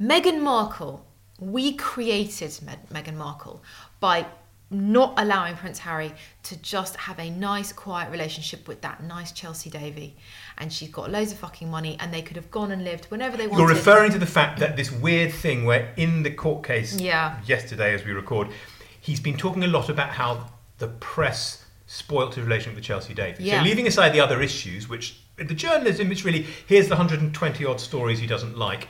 Meghan 0.00 0.40
Markle, 0.40 1.04
we 1.40 1.74
created 1.74 2.58
Meg, 2.64 2.78
Meghan 2.90 3.16
Markle 3.16 3.62
by 4.00 4.26
not 4.70 5.14
allowing 5.18 5.54
Prince 5.56 5.78
Harry 5.78 6.12
to 6.42 6.60
just 6.60 6.96
have 6.96 7.18
a 7.18 7.30
nice, 7.30 7.72
quiet 7.72 8.10
relationship 8.10 8.66
with 8.66 8.80
that 8.80 9.02
nice 9.02 9.30
Chelsy 9.30 9.70
Davy, 9.70 10.16
and 10.58 10.72
she's 10.72 10.88
got 10.88 11.10
loads 11.10 11.32
of 11.32 11.38
fucking 11.38 11.70
money, 11.70 11.96
and 12.00 12.12
they 12.12 12.22
could 12.22 12.36
have 12.36 12.50
gone 12.50 12.72
and 12.72 12.82
lived 12.82 13.06
whenever 13.06 13.36
they 13.36 13.46
wanted. 13.46 13.60
You're 13.60 13.68
referring 13.70 14.10
to 14.12 14.18
the 14.18 14.26
fact 14.26 14.58
that 14.60 14.76
this 14.76 14.90
weird 14.90 15.32
thing 15.32 15.64
where 15.64 15.92
in 15.96 16.22
the 16.22 16.30
court 16.30 16.64
case 16.64 16.98
Yeah. 17.00 17.40
yesterday 17.46 17.94
as 17.94 18.04
we 18.04 18.12
record, 18.12 18.48
he's 19.00 19.20
been 19.20 19.36
talking 19.36 19.62
a 19.64 19.68
lot 19.68 19.88
about 19.88 20.10
how 20.10 20.46
the 20.78 20.88
press 20.88 21.63
spoilt 21.94 22.34
his 22.34 22.44
relationship 22.44 22.74
with 22.74 22.84
Chelsy 22.84 23.14
Davies. 23.14 23.46
Yeah. 23.46 23.60
So 23.60 23.64
leaving 23.64 23.86
aside 23.86 24.10
the 24.10 24.20
other 24.20 24.42
issues, 24.42 24.88
which 24.88 25.16
the 25.36 25.54
journalism 25.54 26.10
is 26.10 26.24
really 26.24 26.44
here's 26.66 26.88
the 26.88 26.94
120 26.94 27.64
odd 27.64 27.80
stories 27.80 28.18
he 28.18 28.26
doesn't 28.26 28.58
like. 28.58 28.88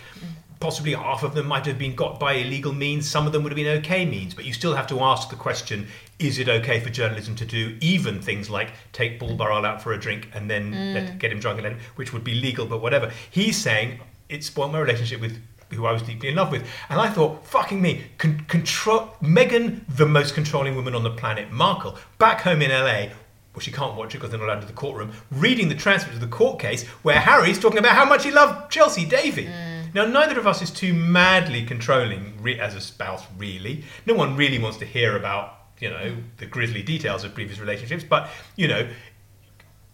possibly 0.61 0.95
half 0.95 1.23
of 1.23 1.35
them 1.35 1.47
might 1.47 1.67
have 1.67 1.79
been 1.79 1.95
got 1.95 2.19
by 2.19 2.33
illegal 2.33 2.73
means. 2.73 3.07
Some 3.07 3.27
of 3.27 3.33
them 3.33 3.43
would 3.43 3.53
have 3.53 3.57
been 3.57 3.77
okay 3.79 4.07
means. 4.07 4.33
But 4.33 4.47
you 4.47 4.55
still 4.55 4.75
have 4.75 4.87
to 4.87 5.01
ask 5.01 5.29
the 5.29 5.37
question: 5.37 5.87
Is 6.19 6.39
it 6.39 6.49
okay 6.49 6.81
for 6.81 6.89
journalism 6.89 7.37
to 7.37 7.45
do 7.45 7.77
even 7.83 8.23
things 8.23 8.49
like 8.49 8.71
take 8.93 9.21
Burrell 9.21 9.67
out 9.67 9.83
for 9.83 9.93
a 9.93 10.01
drink 10.01 10.31
and 10.33 10.49
then 10.49 10.73
mm. 10.73 10.95
let, 10.95 11.19
get 11.19 11.31
him 11.31 11.41
drunk 11.41 11.59
and 11.59 11.65
let 11.65 11.73
him, 11.73 11.81
which 11.97 12.15
would 12.15 12.25
be 12.25 12.35
legal, 12.35 12.65
but 12.65 12.81
whatever. 12.81 13.13
He's 13.31 13.59
saying 13.59 14.01
it 14.31 14.43
spoiled 14.43 14.73
my 14.73 14.79
relationship 14.79 15.21
with 15.21 15.39
who 15.73 15.87
I 15.87 15.93
was 15.93 16.03
deeply 16.03 16.29
in 16.29 16.37
love 16.37 16.51
with. 16.51 16.67
And 16.89 17.01
I 17.01 17.09
thought, 17.09 17.47
fucking 17.47 17.81
me, 17.81 18.05
con- 18.19 18.45
control 18.49 19.15
Meghan, 19.23 19.83
the 19.89 20.07
most 20.07 20.35
controlling 20.35 20.77
woman 20.77 20.95
on 20.95 21.03
the 21.03 21.11
planet, 21.11 21.51
Markle, 21.51 21.97
back 22.19 22.43
home 22.43 22.63
in 22.63 22.71
LA. 22.71 23.13
Well, 23.55 23.61
she 23.61 23.71
can't 23.71 23.95
watch 23.95 24.15
it 24.15 24.19
because 24.19 24.31
they're 24.31 24.41
not 24.41 24.49
allowed 24.49 24.61
to 24.63 24.67
the 24.67 24.73
courtroom. 24.73 25.13
Reading 25.31 25.69
the 25.69 25.77
transcript 25.77 26.15
of 26.17 26.21
the 26.21 26.27
court 26.27 26.59
case 26.59 26.85
where 27.03 27.21
Harry's 27.21 27.59
talking 27.59 27.79
about 27.79 27.93
how 27.93 28.05
much 28.05 28.25
he 28.25 28.33
loved 28.33 28.71
Chelsy 28.71 29.05
Davy. 29.05 29.47
Mm. 29.47 29.95
Now, 29.95 30.07
neither 30.07 30.39
of 30.41 30.47
us 30.47 30.61
is 30.61 30.73
too 30.73 30.93
madly 30.93 31.65
controlling 31.65 32.35
re- 32.43 32.59
as 32.59 32.75
a 32.75 32.81
spouse, 32.81 33.23
really. 33.39 33.85
No 34.07 34.15
one 34.15 34.37
really 34.37 34.59
wants 34.59 34.79
to 34.79 34.85
hear 34.85 35.17
about, 35.17 35.57
you 35.79 35.89
know, 35.89 36.17
the 36.39 36.47
grisly 36.47 36.83
details 36.83 37.23
of 37.23 37.33
previous 37.33 37.61
relationships. 37.61 38.03
But, 38.03 38.29
you 38.57 38.67
know, 38.67 38.89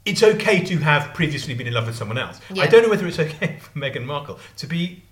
it's 0.06 0.22
okay 0.22 0.64
to 0.64 0.78
have 0.78 1.12
previously 1.12 1.54
been 1.54 1.66
in 1.66 1.74
love 1.74 1.86
with 1.86 1.96
someone 1.96 2.16
else. 2.16 2.40
Yeah. 2.50 2.62
I 2.62 2.66
don't 2.66 2.82
know 2.82 2.88
whether 2.88 3.06
it's 3.06 3.18
okay 3.18 3.58
for 3.60 3.78
Meghan 3.78 4.04
Markle 4.04 4.38
to 4.56 4.66
be. 4.66 5.02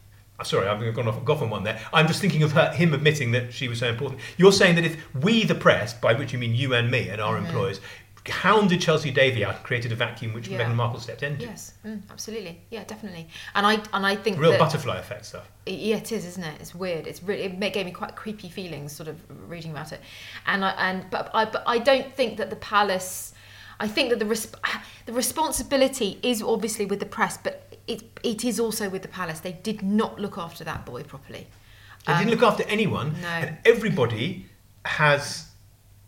Oh, 0.41 0.45
Sorry, 0.45 0.69
I've 0.69 0.95
gone 0.95 1.09
off, 1.09 1.25
gone 1.25 1.39
on 1.43 1.51
one 1.51 1.65
there. 1.65 1.81
I'm 1.93 2.07
just 2.07 2.21
thinking 2.21 2.43
of 2.45 2.53
her, 2.53 2.71
him 2.73 2.95
admitting 2.95 3.33
that 3.33 3.53
she 3.53 3.67
was 3.69 3.81
so 3.81 3.89
important. 3.89 4.21
You're 4.37 4.53
saying 4.53 4.77
that 4.77 4.85
if 4.85 4.97
we, 5.15 5.45
the 5.45 5.55
press, 5.57 5.95
by 5.95 6.15
which 6.15 6.33
you 6.33 6.39
mean 6.39 6.55
you 6.55 6.75
and 6.75 6.91
me 6.91 7.09
and 7.09 7.21
our 7.21 7.37
Mm-hmm. 7.37 7.47
employers, 7.47 7.81
hounded 8.29 8.81
Chelsy 8.81 9.11
Davy 9.11 9.43
out 9.45 9.55
and 9.57 9.65
created 9.65 9.91
a 9.91 9.95
vacuum 9.97 10.35
which 10.35 10.49
Yeah. 10.49 10.59
Meghan 10.61 10.75
Markle 10.75 11.01
stepped 11.01 11.23
into. 11.23 11.45
Yes, 11.47 11.73
mm, 11.85 12.03
absolutely. 12.11 12.61
Yeah, 12.71 12.85
definitely. 12.85 13.27
And 13.55 13.67
I 13.67 13.81
and 13.95 14.05
I 14.07 14.17
think 14.17 14.39
Real 14.39 14.51
that, 14.51 14.61
butterfly 14.61 14.99
effect 14.99 15.25
stuff. 15.25 15.51
Yeah, 15.67 15.97
it 15.97 16.13
is, 16.13 16.27
isn't 16.27 16.45
it? 16.45 16.61
It's 16.61 16.75
weird. 16.75 17.07
It's 17.07 17.23
really 17.23 17.45
it 17.45 17.73
gave 17.73 17.87
me 17.87 17.93
quite 17.93 18.17
creepy 18.17 18.51
feelings, 18.51 18.93
sort 18.93 19.09
of 19.09 19.17
reading 19.51 19.71
about 19.71 19.93
it. 19.93 20.01
And 20.47 20.63
I 20.65 20.71
and 20.73 21.07
but 21.11 21.31
I 21.33 21.47
but 21.47 21.63
I 21.67 21.79
don't 21.79 22.15
think 22.15 22.37
that 22.37 22.51
the 22.51 22.57
palace. 22.57 23.33
I 23.81 23.87
think 23.89 24.11
that 24.11 24.19
the 24.19 24.25
resp- 24.27 24.57
the 25.07 25.13
responsibility 25.13 26.19
is 26.23 26.43
obviously 26.43 26.85
with 26.85 26.99
the 27.01 27.07
press, 27.07 27.39
but 27.39 27.68
it 27.89 28.03
it 28.23 28.45
is 28.45 28.61
also 28.61 28.89
with 28.89 29.03
the 29.03 29.09
palace. 29.09 29.41
They 29.41 29.53
did 29.53 29.83
not 29.83 30.19
look 30.21 30.37
after 30.39 30.65
that 30.65 30.85
boy 30.87 31.03
properly. 31.03 31.47
They 32.07 32.15
didn't 32.19 32.31
look 32.31 32.43
after 32.43 32.63
anyone, 32.69 33.09
Um, 33.09 33.21
no. 33.21 33.29
and 33.29 33.57
everybody 33.67 34.47
has 34.85 35.47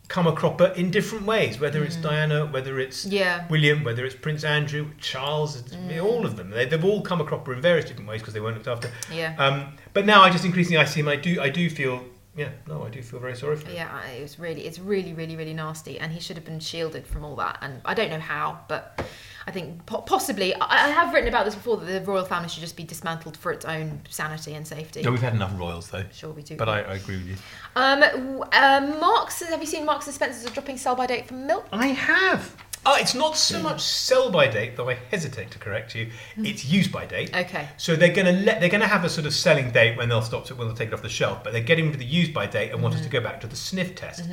come 0.09 0.27
a 0.27 0.33
cropper 0.33 0.67
in 0.77 0.91
different 0.91 1.25
ways. 1.27 1.61
Whether 1.61 1.85
it's 1.85 1.97
Diana, 1.97 2.47
whether 2.47 2.81
it's 2.81 3.05
Mm. 3.07 3.13
Yeah. 3.13 3.41
Mm. 3.41 3.51
William, 3.51 3.85
whether 3.85 4.05
it's 4.05 4.15
Prince 4.15 4.43
Andrew, 4.45 4.91
Charles, 4.99 5.57
it's- 5.61 6.01
all 6.01 6.25
of 6.27 6.37
them. 6.37 6.51
They, 6.51 6.65
they've 6.65 6.85
all 6.85 7.03
come 7.03 7.21
a 7.21 7.25
cropper 7.25 7.53
in 7.53 7.61
various 7.61 7.85
different 7.85 8.09
ways 8.09 8.21
because 8.21 8.35
they 8.35 8.41
weren't 8.41 8.57
looked 8.57 8.69
after. 8.69 8.91
Yeah. 9.13 9.35
Um, 9.39 9.77
but 9.93 10.07
now 10.07 10.23
I 10.23 10.31
just 10.31 10.45
increasingly 10.45 10.79
I 10.79 10.85
see 10.87 11.01
him. 11.01 11.09
I 11.09 11.17
do. 11.17 11.41
I 11.41 11.49
do 11.51 11.69
feel. 11.71 12.05
Yeah. 12.37 12.51
No, 12.67 12.85
I 12.85 12.91
do 12.91 13.03
feel 13.03 13.21
very 13.21 13.37
sorry 13.37 13.57
for 13.57 13.67
him. 13.69 13.75
Yeah, 13.75 14.21
was 14.23 14.39
really, 14.39 14.63
it's 14.67 14.79
really, 14.79 15.13
really, 15.13 15.37
really 15.37 15.53
nasty, 15.55 15.99
and 15.99 16.13
he 16.13 16.21
should 16.21 16.37
have 16.37 16.45
been 16.47 16.61
shielded 16.61 17.07
from 17.07 17.25
all 17.25 17.37
that. 17.37 17.59
And 17.61 17.81
I 17.85 17.93
don't 17.95 18.09
know 18.11 18.21
how, 18.21 18.61
but 18.69 19.05
I 19.47 19.51
think 19.51 19.85
po- 19.87 20.03
possibly 20.03 20.55
I, 20.55 20.87
I 20.87 20.89
have 20.89 21.13
written 21.15 21.29
about 21.29 21.45
this 21.45 21.55
before 21.55 21.77
that 21.79 21.87
the 21.87 22.01
royal 22.11 22.25
family 22.25 22.49
should 22.49 22.61
just 22.61 22.77
be 22.77 22.85
dismantled 22.85 23.37
for 23.37 23.53
its 23.53 23.65
own 23.65 24.01
sanity 24.09 24.55
and 24.55 24.67
safety. 24.67 25.03
No, 25.03 25.11
we've 25.11 25.23
had 25.23 25.35
enough 25.35 25.59
royals 25.59 25.89
though. 25.91 26.05
Sure, 26.13 26.31
we 26.31 26.43
do. 26.43 26.57
But 26.57 26.69
I, 26.69 26.81
I 26.83 26.95
agree 26.95 27.17
with 27.17 27.29
you. 27.29 27.37
Um, 27.77 28.01
w- 28.01 28.43
um, 28.53 29.01
Marks, 29.01 29.41
have 29.43 29.61
you 29.61 29.67
seen 29.67 29.85
Marks 29.85 30.07
and 30.07 30.15
Spencer's 30.15 30.47
are 30.47 30.55
dropping 30.55 30.77
sell 30.77 30.95
by 30.95 31.07
date 31.07 31.27
for 31.29 31.35
milk? 31.35 31.67
I 31.73 31.89
have. 31.89 32.55
Oh, 32.87 32.97
it's 32.99 33.15
not 33.15 33.37
so 33.37 33.61
much 33.63 33.83
sell 33.83 34.31
by 34.31 34.47
date, 34.47 34.75
though 34.75 34.89
I 34.89 34.95
hesitate 35.11 35.51
to 35.51 35.59
correct 35.59 35.95
you. 35.95 36.09
It's 36.39 36.65
use 36.65 36.89
by 36.89 37.05
date. 37.05 37.29
Hmm. 37.31 37.41
Okay. 37.41 37.69
So 37.77 37.95
they're 37.95 38.13
going 38.15 38.25
to 38.35 38.41
let 38.43 38.61
they're 38.61 38.71
going 38.71 38.81
to 38.81 38.87
have 38.87 39.05
a 39.05 39.09
sort 39.11 39.27
of 39.27 39.35
selling 39.35 39.71
date 39.71 39.99
when 39.99 40.09
they'll 40.09 40.23
stop 40.23 40.51
it 40.51 40.57
when 40.57 40.67
they'll 40.67 40.75
take 40.77 40.89
it 40.89 40.95
off 40.95 41.03
the 41.03 41.09
shelf, 41.11 41.45
but 41.45 41.53
they're 41.53 41.61
getting 41.63 41.85
rid 41.87 41.95
of 41.95 41.99
the 42.01 42.07
use 42.07 42.31
by 42.31 42.47
date 42.47 42.73
and 42.73 42.83
want 42.83 42.95
us 42.95 43.01
to 43.03 43.07
Mm-hmm. 43.09 43.17
go 43.19 43.21
back 43.23 43.41
to 43.43 43.47
the 43.47 43.57
sniff 43.57 43.95
test, 43.97 44.25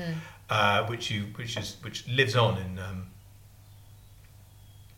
uh, 0.50 0.86
which 0.88 1.12
you 1.12 1.24
which 1.36 1.58
is 1.58 1.76
which 1.82 2.08
lives 2.08 2.38
on 2.38 2.58
in 2.62 2.80
um, 2.80 3.08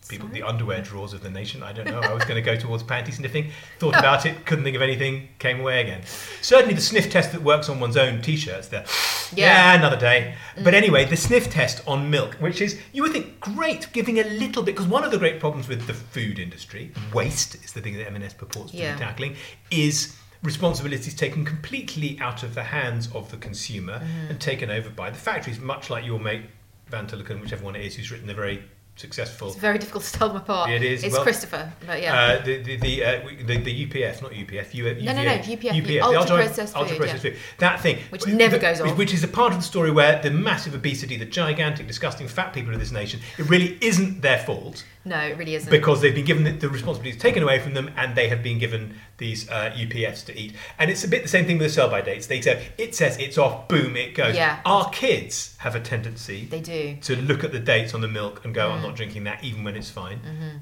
people 0.09 0.27
the 0.27 0.41
underwear 0.43 0.81
drawers 0.81 1.13
of 1.13 1.21
the 1.21 1.29
nation. 1.29 1.63
I 1.63 1.71
don't 1.71 1.85
know. 1.85 1.99
I 1.99 2.13
was 2.13 2.25
going 2.25 2.35
to 2.35 2.41
go 2.41 2.57
towards 2.57 2.83
panty 2.83 3.13
sniffing. 3.13 3.51
Thought 3.77 3.95
oh. 3.95 3.99
about 3.99 4.25
it, 4.25 4.45
couldn't 4.45 4.65
think 4.65 4.75
of 4.75 4.81
anything. 4.81 5.29
Came 5.37 5.61
away 5.61 5.81
again. 5.81 6.01
Certainly 6.41 6.73
the 6.73 6.81
sniff 6.81 7.09
test 7.09 7.31
that 7.31 7.41
works 7.41 7.69
on 7.69 7.79
one's 7.79 7.95
own 7.95 8.21
t-shirts. 8.21 8.67
There. 8.67 8.85
Yeah. 9.33 9.45
Yeah, 9.45 9.75
another 9.75 9.95
day. 9.95 10.35
Mm. 10.57 10.63
But 10.65 10.73
anyway, 10.73 11.05
the 11.05 11.15
sniff 11.15 11.49
test 11.49 11.87
on 11.87 12.09
milk, 12.09 12.33
which 12.35 12.59
is, 12.59 12.79
you 12.91 13.03
would 13.03 13.11
think, 13.11 13.39
great, 13.39 13.87
giving 13.93 14.19
a 14.19 14.23
little 14.23 14.63
bit, 14.63 14.75
because 14.75 14.87
one 14.87 15.03
of 15.03 15.11
the 15.11 15.19
great 15.19 15.39
problems 15.39 15.67
with 15.67 15.85
the 15.85 15.93
food 15.93 16.39
industry, 16.39 16.91
waste 17.13 17.55
is 17.63 17.71
the 17.71 17.81
thing 17.81 17.95
that 17.97 18.07
M&S 18.07 18.33
purports 18.33 18.71
to 18.71 18.77
Yeah. 18.77 18.93
be 18.93 18.99
tackling, 18.99 19.35
is 19.69 20.15
responsibilities 20.41 21.13
taken 21.13 21.45
completely 21.45 22.17
out 22.19 22.41
of 22.43 22.55
the 22.55 22.63
hands 22.63 23.09
of 23.13 23.29
the 23.29 23.37
consumer 23.37 23.99
mm-hmm. 23.99 24.31
and 24.31 24.41
taken 24.41 24.71
over 24.71 24.89
by 24.89 25.11
the 25.11 25.17
factories, 25.17 25.59
much 25.59 25.89
like 25.89 26.03
your 26.03 26.19
mate 26.19 26.43
Van 26.87 27.05
Tulleken, 27.05 27.39
whichever 27.39 27.63
one 27.63 27.75
it 27.75 27.85
is, 27.85 27.95
who's 27.95 28.11
written 28.11 28.25
the 28.25 28.33
very 28.33 28.63
successful 28.99 29.47
It's 29.47 29.57
very 29.57 29.77
difficult 29.77 30.03
to 30.03 30.11
tell 30.11 30.27
them 30.27 30.37
apart. 30.37 30.69
It 30.69 30.83
is, 30.83 31.03
It's 31.03 31.13
well- 31.13 31.23
Christopher, 31.23 31.71
but 31.87 32.01
yeah. 32.01 32.15
uh, 32.15 32.43
the 32.43 32.61
the 32.61 32.75
the, 32.77 33.03
uh, 33.05 33.21
the 33.45 33.57
the 33.57 33.85
UPF, 33.85 34.21
not 34.21 34.31
UPF. 34.31 34.73
U, 34.73 34.83
No, 34.83 35.13
no, 35.13 35.23
no, 35.23 35.31
UPF, 35.37 35.71
UPF, 35.71 35.87
the 35.87 35.99
ultra 36.01 36.19
ultra 36.19 36.35
processed 36.37 36.73
food, 36.73 36.79
ultra 36.81 36.97
processed 36.97 37.23
yeah. 37.23 37.31
food. 37.31 37.39
That 37.59 37.79
thing, 37.81 37.97
Which 38.09 38.27
never 38.27 38.57
the- 38.57 38.61
goes 38.61 38.81
off. 38.81 38.97
Which 38.97 39.13
is 39.13 39.23
a 39.23 39.27
part 39.27 39.53
of 39.53 39.59
the 39.59 39.63
story 39.63 39.91
where 39.91 40.21
the 40.21 40.31
massive 40.31 40.73
obesity, 40.75 41.15
the 41.17 41.25
gigantic, 41.25 41.87
disgusting 41.87 42.27
fat 42.27 42.53
people 42.53 42.73
of 42.73 42.79
this 42.79 42.91
nation, 42.91 43.21
it 43.37 43.49
really 43.49 43.77
isn't 43.81 44.21
their 44.21 44.39
fault 44.39 44.83
no, 45.09 45.19
it 45.19 45.37
really 45.37 45.55
isn't. 45.55 45.69
because 45.69 46.01
they've 46.01 46.15
been 46.15 46.25
given 46.25 46.43
the, 46.43 46.51
the 46.51 46.69
responsibilities 46.69 47.19
taken 47.21 47.43
away 47.43 47.59
from 47.59 47.73
them, 47.73 47.91
and 47.97 48.15
they 48.15 48.29
have 48.29 48.41
been 48.41 48.59
given 48.59 48.95
these 49.17 49.49
uh, 49.49 49.71
UPFs 49.75 50.25
to 50.27 50.37
eat. 50.39 50.53
And 50.77 50.89
it's 50.89 51.03
a 51.03 51.07
bit 51.07 51.23
the 51.23 51.27
same 51.29 51.45
thing 51.45 51.57
with 51.57 51.67
the 51.67 51.73
sell-by 51.73 52.01
dates. 52.01 52.27
They 52.27 52.39
say 52.41 52.67
it 52.77 52.95
says 52.95 53.17
it's 53.17 53.37
off, 53.37 53.67
boom, 53.67 53.95
it 53.97 54.15
goes. 54.15 54.35
Yeah. 54.35 54.61
Our 54.65 54.89
kids 54.91 55.55
have 55.59 55.75
a 55.75 55.79
tendency 55.79 56.45
they 56.45 56.61
do. 56.61 56.95
to 57.01 57.15
look 57.17 57.43
at 57.43 57.51
the 57.51 57.59
dates 57.59 57.93
on 57.93 58.01
the 58.01 58.07
milk 58.07 58.45
and 58.45 58.53
go, 58.53 58.69
Mm. 58.69 58.73
"I'm 58.75 58.81
not 58.81 58.95
drinking 58.95 59.23
that," 59.25 59.43
even 59.43 59.63
when 59.63 59.75
it's 59.75 59.89
fine. 59.89 60.19
Mm-hmm. 60.19 60.57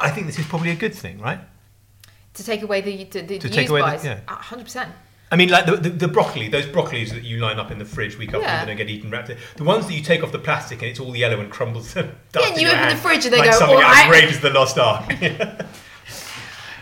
I 0.00 0.10
think 0.10 0.26
this 0.26 0.38
is 0.38 0.46
probably 0.46 0.70
a 0.70 0.76
good 0.76 0.94
thing, 0.94 1.18
right? 1.20 1.40
To 2.34 2.44
take 2.44 2.62
away 2.62 2.80
the, 2.80 3.04
the, 3.04 3.20
the 3.22 3.38
To 3.38 3.48
take 3.48 3.68
away 3.70 3.80
the- 3.80 4.04
yeah. 4.04 4.20
100%. 4.26 4.88
I 5.32 5.36
mean, 5.36 5.48
like 5.48 5.66
the, 5.66 5.76
the, 5.76 5.88
the 5.88 6.08
broccoli, 6.08 6.48
those 6.48 6.66
broccolis 6.66 7.10
that 7.10 7.24
you 7.24 7.38
line 7.38 7.58
up 7.58 7.70
in 7.70 7.78
the 7.78 7.84
fridge 7.84 8.16
week 8.18 8.28
after 8.28 8.40
Yeah. 8.40 8.52
week 8.52 8.58
and 8.60 8.68
don't 8.68 8.76
get 8.76 8.88
eaten 8.90 9.10
wrapped. 9.10 9.30
The 9.56 9.64
ones 9.64 9.86
that 9.86 9.94
you 9.94 10.02
take 10.02 10.22
off 10.22 10.30
the 10.32 10.38
plastic 10.38 10.80
and 10.82 10.90
it's 10.90 11.00
all 11.00 11.16
yellow 11.16 11.40
and 11.40 11.50
crumbles. 11.50 11.94
dust 11.94 12.06
Yeah, 12.36 12.48
and 12.52 12.60
you 12.60 12.68
open 12.68 12.88
the 12.90 12.96
fridge 12.96 13.24
and 13.24 13.34
they 13.34 13.38
like 13.38 13.50
go, 13.50 13.58
something 13.58 13.76
"All 13.76 13.82
right." 13.82 14.06
outrageous, 14.06 14.38
the 14.38 14.50
lost 14.50 14.78
ark. 14.78 15.12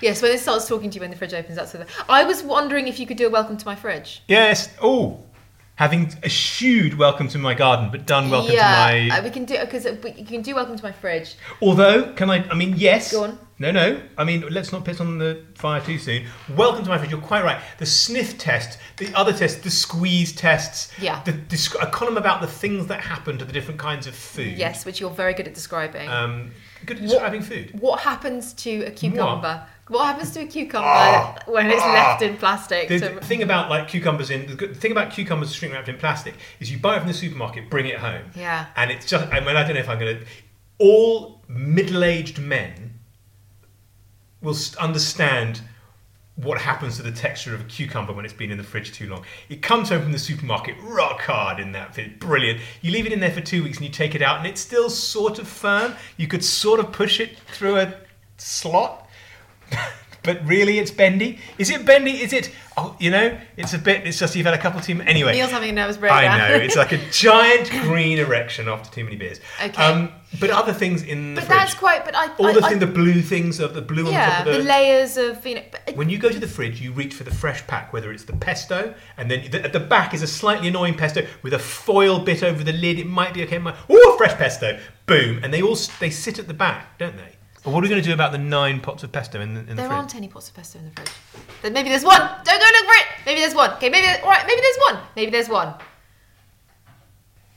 Yes, 0.01 0.21
when 0.21 0.33
it 0.33 0.41
starts 0.41 0.67
talking 0.67 0.91
to 0.91 0.97
you 0.97 1.01
when 1.01 1.11
the 1.13 1.17
fridge 1.17 1.33
opens, 1.33 1.55
that's 1.55 1.73
what. 1.75 1.89
I 2.09 2.25
was 2.25 2.43
wondering 2.43 2.89
if 2.89 2.99
you 2.99 3.07
could 3.07 3.17
do 3.17 3.29
a 3.29 3.31
welcome 3.31 3.57
to 3.57 3.65
my 3.65 3.77
fridge. 3.77 4.23
yes. 4.27 4.69
Oh, 4.83 5.23
having 5.77 6.13
eschewed 6.25 6.95
welcome 6.99 7.29
to 7.29 7.39
my 7.39 7.55
garden, 7.55 7.89
but 7.91 8.05
done 8.05 8.29
welcome 8.29 8.53
yeah, 8.53 8.91
to 8.91 9.09
my. 9.09 9.19
uh, 9.19 9.23
we 9.23 9.31
can 9.31 9.45
do 9.45 9.57
because 9.61 9.85
you 9.85 10.25
can 10.27 10.43
do 10.43 10.57
welcome 10.57 10.77
to 10.77 10.83
my 10.83 10.91
fridge. 10.91 11.37
Although, 11.61 12.13
can 12.15 12.31
I? 12.31 12.45
I 12.51 12.55
mean, 12.55 12.75
yes. 12.77 13.13
Go 13.13 13.23
on. 13.25 13.39
No, 13.63 13.71
no. 13.71 14.03
I 14.19 14.25
mean, 14.25 14.45
let's 14.51 14.73
not 14.73 14.85
piss 14.85 14.99
on 14.99 15.19
the 15.19 15.41
fire 15.55 15.81
too 15.81 15.97
soon. 15.97 16.27
Welcome 16.57 16.83
to 16.83 16.89
my 16.91 16.99
fridge. 16.99 17.13
You're 17.13 17.21
quite 17.21 17.45
right. 17.45 17.61
The 17.79 17.87
sniff 17.87 18.37
test, 18.37 18.77
the 18.97 19.15
other 19.15 19.33
test, 19.33 19.63
the 19.63 19.71
squeeze 19.71 20.33
tests. 20.33 20.91
Yeah. 21.01 21.23
The, 21.23 21.31
the, 21.31 21.79
a 21.81 21.87
column 21.87 22.17
about 22.17 22.41
the 22.41 22.49
things 22.49 22.89
that 22.89 23.01
happen 23.03 23.39
to 23.39 23.45
the 23.45 23.53
different 23.53 23.79
kinds 23.79 24.09
of 24.09 24.17
food. 24.17 24.59
Yes, 24.59 24.85
which 24.85 24.99
you're 24.99 25.11
very 25.11 25.33
good 25.33 25.47
at 25.47 25.55
describing. 25.55 26.09
Um, 26.09 26.51
good 26.87 26.97
at 26.97 27.05
describing 27.05 27.41
food. 27.41 27.79
what 27.81 28.01
happens 28.01 28.53
to 28.55 28.83
a 28.83 28.91
cucumber? 28.91 29.65
What 29.87 30.07
happens 30.07 30.33
to 30.33 30.41
a 30.41 30.47
cucumber 30.47 30.89
Ah. 30.89 31.39
when 31.47 31.71
it's 31.71 31.81
Ah. 31.85 31.93
left 31.93 32.23
in 32.23 32.37
plastic? 32.39 32.89
The, 32.89 32.99
to- 32.99 33.21
thing 33.21 33.43
about 33.45 33.71
like 33.71 33.87
cucumbers 33.87 34.31
in 34.31 34.57
the 34.57 34.75
thing 34.75 34.91
about 34.91 35.13
cucumbers 35.13 35.55
shrink 35.55 35.73
wrapped 35.73 35.89
in 35.89 35.99
plastic 35.99 36.35
is 36.59 36.69
you 36.69 36.79
buy 36.79 36.97
it 36.97 36.99
from 36.99 37.07
the 37.09 37.15
supermarket, 37.15 37.71
bring 37.71 37.87
it 37.87 37.99
home, 37.99 38.25
Yeah. 38.35 38.67
and 38.75 38.91
it's 38.91 39.07
just. 39.07 39.33
I 39.33 39.39
mean, 39.39 39.55
I 39.57 39.63
don't 39.63 39.75
know 39.75 39.81
if 39.81 39.89
I'm 39.89 40.01
going 40.01 40.19
to. 40.19 40.25
All 40.79 41.45
middle-aged 41.47 42.41
men 42.41 42.92
will 44.43 44.57
understand 44.79 45.63
what 46.37 46.59
happens 46.59 46.97
to 46.97 47.03
the 47.03 47.13
texture 47.13 47.55
of 47.55 47.61
a 47.61 47.65
cucumber 47.65 48.13
when 48.13 48.25
it's 48.25 48.35
been 48.35 48.51
in 48.51 48.57
the 48.57 48.65
fridge 48.65 48.93
too 48.93 49.09
long. 49.09 49.25
It 49.49 49.61
comes 49.61 49.91
home 49.91 50.03
from 50.03 50.13
the 50.13 50.19
supermarket 50.19 50.77
rock 50.83 51.21
hard 51.21 51.61
in 51.61 51.73
that 51.73 51.95
fit, 51.95 52.19
brilliant. 52.19 52.61
You 52.81 52.91
leave 52.91 53.07
it 53.07 53.13
in 53.13 53.21
there 53.21 53.31
for 53.31 53.43
two 53.43 53.63
weeks 53.63 53.79
and 53.79 53.87
you 53.87 53.93
take 53.93 54.15
it 54.15 54.23
out 54.23 54.39
and 54.39 54.47
it's 54.47 54.61
still 54.61 54.89
sort 54.89 55.39
of 55.39 55.47
firm. 55.47 55.95
You 56.17 56.27
could 56.27 56.45
sort 56.45 56.81
of 56.81 56.91
push 56.91 57.21
it 57.21 57.39
through 57.53 57.79
a 57.79 57.95
slot. 58.39 59.09
But 60.23 60.47
really, 60.47 60.79
it's 60.79 60.91
bendy. 60.93 61.39
Is 61.59 61.69
it 61.71 61.85
bendy? 61.85 62.13
Is 62.23 62.33
it? 62.33 62.51
Oh, 62.77 62.97
you 63.01 63.11
know, 63.11 63.37
it's 63.57 63.75
a 63.75 63.79
bit. 63.79 64.07
It's 64.07 64.19
just 64.19 64.37
you've 64.37 64.47
had 64.47 64.55
a 64.55 64.59
couple 64.59 64.81
too. 64.81 64.95
Many. 64.95 65.11
Anyway, 65.11 65.33
Neil's 65.33 65.51
having 65.51 65.71
a 65.71 65.73
nervous 65.73 65.97
breakdown. 65.97 66.41
I 66.41 66.49
know 66.49 66.55
it's 66.55 66.77
like 66.77 66.93
a 66.93 66.99
giant 67.11 67.71
green 67.71 68.19
erection 68.19 68.69
after 68.69 68.89
too 68.91 69.03
many 69.05 69.17
beers. 69.17 69.41
Okay. 69.63 69.83
Um, 69.83 70.13
but 70.41 70.49
other 70.51 70.73
things 70.73 71.03
in 71.03 71.35
the 71.35 71.41
but 71.41 71.49
that's 71.49 71.75
quite. 71.75 72.05
But 72.05 72.15
I. 72.15 72.33
all 72.37 72.47
I, 72.47 72.53
the 72.53 72.65
I- 72.65 72.69
thing, 72.71 72.79
the 72.79 72.87
blue 72.87 73.21
things 73.21 73.59
of 73.59 73.75
the 73.75 73.83
blue 73.83 74.07
on 74.07 74.13
the 74.13 74.19
top 74.19 74.47
of 74.47 74.53
the 74.53 74.59
the. 74.59 74.65
layers 74.65 75.17
of 75.17 75.45
you 75.45 75.57
know. 75.57 75.63
but- 75.71 75.97
when 75.97 76.09
you 76.09 76.19
go 76.19 76.31
to 76.31 76.39
the 76.39 76.47
fridge, 76.49 76.81
you 76.81 76.93
reach 76.93 77.15
for 77.15 77.25
the 77.25 77.35
fresh 77.35 77.67
pack, 77.67 77.93
whether 77.93 78.13
it's 78.13 78.25
the 78.25 78.33
pesto, 78.37 78.95
and 79.17 79.29
then 79.31 79.51
the, 79.51 79.63
at 79.65 79.73
the 79.73 79.81
back 79.81 80.15
is 80.15 80.23
a 80.23 80.27
slightly 80.29 80.69
annoying 80.69 80.95
pesto 80.95 81.27
with 81.43 81.53
a 81.53 81.59
foil 81.59 82.21
bit 82.21 82.43
over 82.45 82.63
the 82.63 82.73
lid. 82.73 82.99
It 83.01 83.07
might 83.07 83.35
be 83.35 83.43
okay. 83.43 83.59
might- 83.59 83.75
Oh, 83.91 84.15
fresh 84.17 84.35
pesto! 84.39 84.79
Boom! 85.07 85.41
And 85.43 85.53
they 85.53 85.61
all 85.63 85.77
they 85.99 86.11
sit 86.11 86.39
at 86.39 86.47
the 86.47 86.55
back, 86.55 86.97
don't 86.99 87.17
they? 87.17 87.37
But 87.65 87.71
what 87.73 87.79
are 87.81 87.83
we 87.83 87.89
going 87.89 88.03
to 88.03 88.07
do 88.09 88.13
about 88.13 88.33
the 88.33 88.39
nine 88.39 88.81
pots 88.81 89.05
of 89.05 89.13
pesto 89.13 89.41
in 89.41 89.55
the, 89.55 89.61
in 89.61 89.67
the 89.67 89.75
There 89.75 89.87
fridge? 89.87 89.97
aren't 89.97 90.15
any 90.17 90.29
pots 90.29 90.49
of 90.49 90.55
pesto 90.55 90.79
in 90.81 90.87
the 90.87 90.91
fridge. 90.91 91.11
Then 91.63 91.73
maybe 91.73 91.89
there's 91.91 92.05
one. 92.05 92.19
Don't 92.21 92.45
go 92.59 92.67
look 92.67 92.87
for 92.87 92.95
it. 93.01 93.07
Maybe 93.25 93.41
there's 93.41 93.55
one. 93.55 93.71
Okay, 93.75 93.89
maybe 93.89 94.07
there's, 94.07 94.21
all 94.25 94.31
right. 94.31 94.45
Maybe 94.47 94.61
there's 94.61 94.79
one. 94.91 95.03
Maybe 95.15 95.31
there's 95.31 95.49
one. 95.49 95.75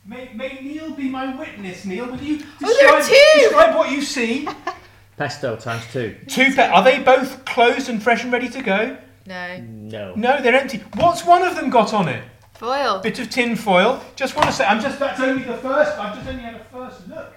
May, 0.06 0.30
may 0.34 0.60
Neil 0.62 0.90
be 0.92 1.08
my 1.08 1.34
witness, 1.36 1.84
Neil? 1.84 2.06
Will 2.06 2.18
you 2.22 2.36
describe, 2.38 2.62
Oh, 2.62 2.76
there 2.78 2.94
are 2.94 3.02
two! 3.02 3.40
describe 3.40 3.74
what 3.74 3.90
you 3.90 4.00
see? 4.02 4.48
Pesto 5.16 5.56
times 5.56 5.82
two. 5.92 6.14
Two 6.28 6.54
pe- 6.54 6.68
Are 6.68 6.84
they 6.84 7.00
both 7.02 7.44
closed 7.44 7.88
and 7.88 8.00
fresh 8.00 8.22
and 8.22 8.32
ready 8.32 8.48
to 8.50 8.62
go? 8.62 8.96
No 9.26 9.58
No. 9.58 10.14
No, 10.14 10.40
they're 10.40 10.54
empty. 10.54 10.84
What's 10.94 11.24
one 11.24 11.42
of 11.42 11.56
them 11.56 11.70
got 11.70 11.92
on 11.92 12.08
it? 12.08 12.22
foil. 12.54 13.00
Bit 13.00 13.18
of 13.18 13.28
tin 13.28 13.56
foil. 13.56 14.00
Just 14.14 14.36
want 14.36 14.46
to 14.48 14.52
say, 14.54 14.64
I'm 14.64 14.80
just. 14.80 14.98
That's 14.98 15.20
only 15.20 15.42
the 15.42 15.56
first. 15.58 15.98
I've 15.98 16.14
just 16.14 16.28
only 16.28 16.42
had 16.42 16.54
a 16.54 16.64
first 16.64 17.06
look. 17.08 17.34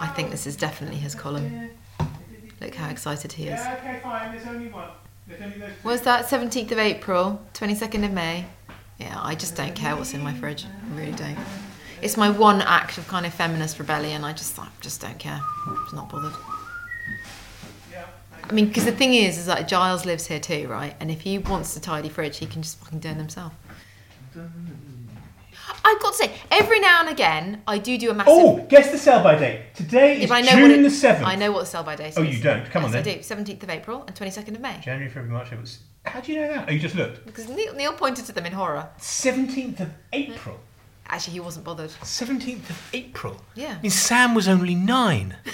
I 0.00 0.08
think 0.08 0.30
this 0.30 0.46
is 0.46 0.56
definitely 0.56 0.98
his 0.98 1.14
column. 1.14 1.70
Look 2.60 2.74
how 2.74 2.88
excited 2.90 3.32
he 3.32 3.44
is. 3.44 3.60
Yeah, 3.60 3.76
okay, 3.78 4.00
fine. 4.02 4.34
There's 4.34 4.46
only 4.46 4.68
one. 4.68 4.88
There's 5.26 5.42
only 5.42 5.58
those. 5.58 5.72
Was 5.84 6.02
that 6.02 6.26
17th 6.26 6.72
of 6.72 6.78
April, 6.78 7.40
22nd 7.54 8.04
of 8.04 8.12
May? 8.12 8.46
Yeah, 8.98 9.18
I 9.20 9.34
just 9.34 9.56
don't 9.56 9.74
care 9.74 9.96
what's 9.96 10.14
in 10.14 10.22
my 10.22 10.32
fridge. 10.32 10.64
I 10.66 10.96
really 10.96 11.12
don't. 11.12 11.38
It's 12.00 12.16
my 12.16 12.30
one 12.30 12.60
act 12.62 12.98
of 12.98 13.08
kind 13.08 13.26
of 13.26 13.34
feminist 13.34 13.78
rebellion. 13.78 14.24
I 14.24 14.32
just, 14.32 14.58
I 14.58 14.68
just 14.80 15.00
don't 15.00 15.18
care. 15.18 15.40
I'm 15.66 15.76
just 15.84 15.94
not 15.94 16.10
bothered. 16.10 16.34
Yeah. 17.90 18.04
I 18.42 18.52
mean, 18.52 18.66
because 18.68 18.84
the 18.84 18.92
thing 18.92 19.14
is, 19.14 19.38
is 19.38 19.46
that 19.46 19.66
Giles 19.68 20.04
lives 20.04 20.26
here 20.26 20.40
too, 20.40 20.68
right? 20.68 20.94
And 21.00 21.10
if 21.10 21.22
he 21.22 21.38
wants 21.38 21.74
to 21.74 21.80
tidy 21.80 22.08
fridge, 22.08 22.38
he 22.38 22.46
can 22.46 22.62
just 22.62 22.78
fucking 22.78 23.00
do 23.00 23.08
it 23.08 23.16
himself. 23.16 23.54
I've 25.86 26.00
got 26.00 26.12
to 26.12 26.16
say, 26.18 26.32
every 26.50 26.80
now 26.80 27.00
and 27.00 27.10
again, 27.10 27.62
I 27.66 27.76
do 27.78 27.98
do 27.98 28.10
a 28.10 28.14
massive. 28.14 28.32
Oh, 28.34 28.66
guess 28.70 28.90
the 28.90 28.96
sell 28.98 29.22
by 29.22 29.36
date. 29.38 29.74
Today 29.74 30.16
If 30.16 30.24
is 30.24 30.30
I 30.30 30.40
know 30.40 30.52
June 30.52 30.62
what 30.62 30.70
it- 30.70 30.82
the 30.82 30.90
seventh. 30.90 31.26
I 31.26 31.34
know 31.34 31.52
what 31.52 31.60
the 31.60 31.66
sell 31.66 31.82
by 31.84 31.94
date 31.96 32.08
is. 32.08 32.18
Oh, 32.18 32.22
you 32.22 32.40
don't? 32.40 32.64
Come 32.70 32.84
on 32.84 32.92
yes, 32.92 33.04
then. 33.04 33.14
I 33.14 33.18
do. 33.18 33.22
17th 33.52 33.62
of 33.64 33.70
April 33.70 34.02
and 34.06 34.16
22nd 34.16 34.54
of 34.54 34.60
May. 34.60 34.78
January, 34.82 35.08
February, 35.08 35.30
March, 35.32 35.48
April. 35.52 35.66
How 36.06 36.20
do 36.20 36.32
you 36.32 36.40
know 36.40 36.48
that? 36.54 36.66
Oh, 36.68 36.72
you 36.72 36.78
just 36.78 36.94
looked. 36.94 37.24
Because 37.26 37.48
Neil, 37.48 37.74
Neil 37.74 37.92
pointed 37.92 38.24
to 38.26 38.32
them 38.32 38.46
in 38.46 38.52
horror. 38.52 38.88
17th 38.98 39.80
of 39.80 39.90
April. 40.12 40.58
Actually, 41.06 41.34
he 41.34 41.40
wasn't 41.40 41.64
bothered. 41.66 41.90
17th 41.90 42.70
of 42.70 42.90
April. 42.94 43.36
Yeah. 43.54 43.76
I 43.78 43.82
mean, 43.82 43.90
Sam 43.90 44.34
was 44.34 44.48
only 44.48 44.74
nine. 44.74 45.36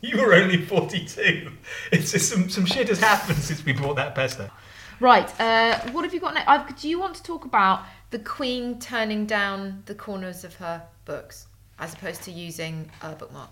you 0.00 0.16
were 0.16 0.32
only 0.34 0.64
42. 0.64 1.50
It's 1.90 2.12
just 2.12 2.30
some, 2.30 2.48
some 2.48 2.66
shit 2.66 2.88
has 2.88 3.00
happened 3.00 3.38
since 3.38 3.64
we 3.64 3.72
bought 3.72 3.96
that 3.96 4.14
pesto. 4.14 4.48
Right. 5.00 5.28
Uh, 5.40 5.78
what 5.92 6.04
have 6.04 6.12
you 6.12 6.20
got 6.20 6.34
next? 6.34 6.48
I've, 6.48 6.78
do 6.80 6.88
you 6.88 6.98
want 6.98 7.14
to 7.16 7.22
talk 7.22 7.44
about 7.44 7.84
the 8.10 8.18
Queen 8.18 8.78
turning 8.80 9.26
down 9.26 9.82
the 9.86 9.94
corners 9.94 10.44
of 10.44 10.54
her 10.56 10.82
books 11.04 11.46
as 11.78 11.94
opposed 11.94 12.22
to 12.24 12.32
using 12.32 12.90
a 13.02 13.12
bookmark? 13.12 13.50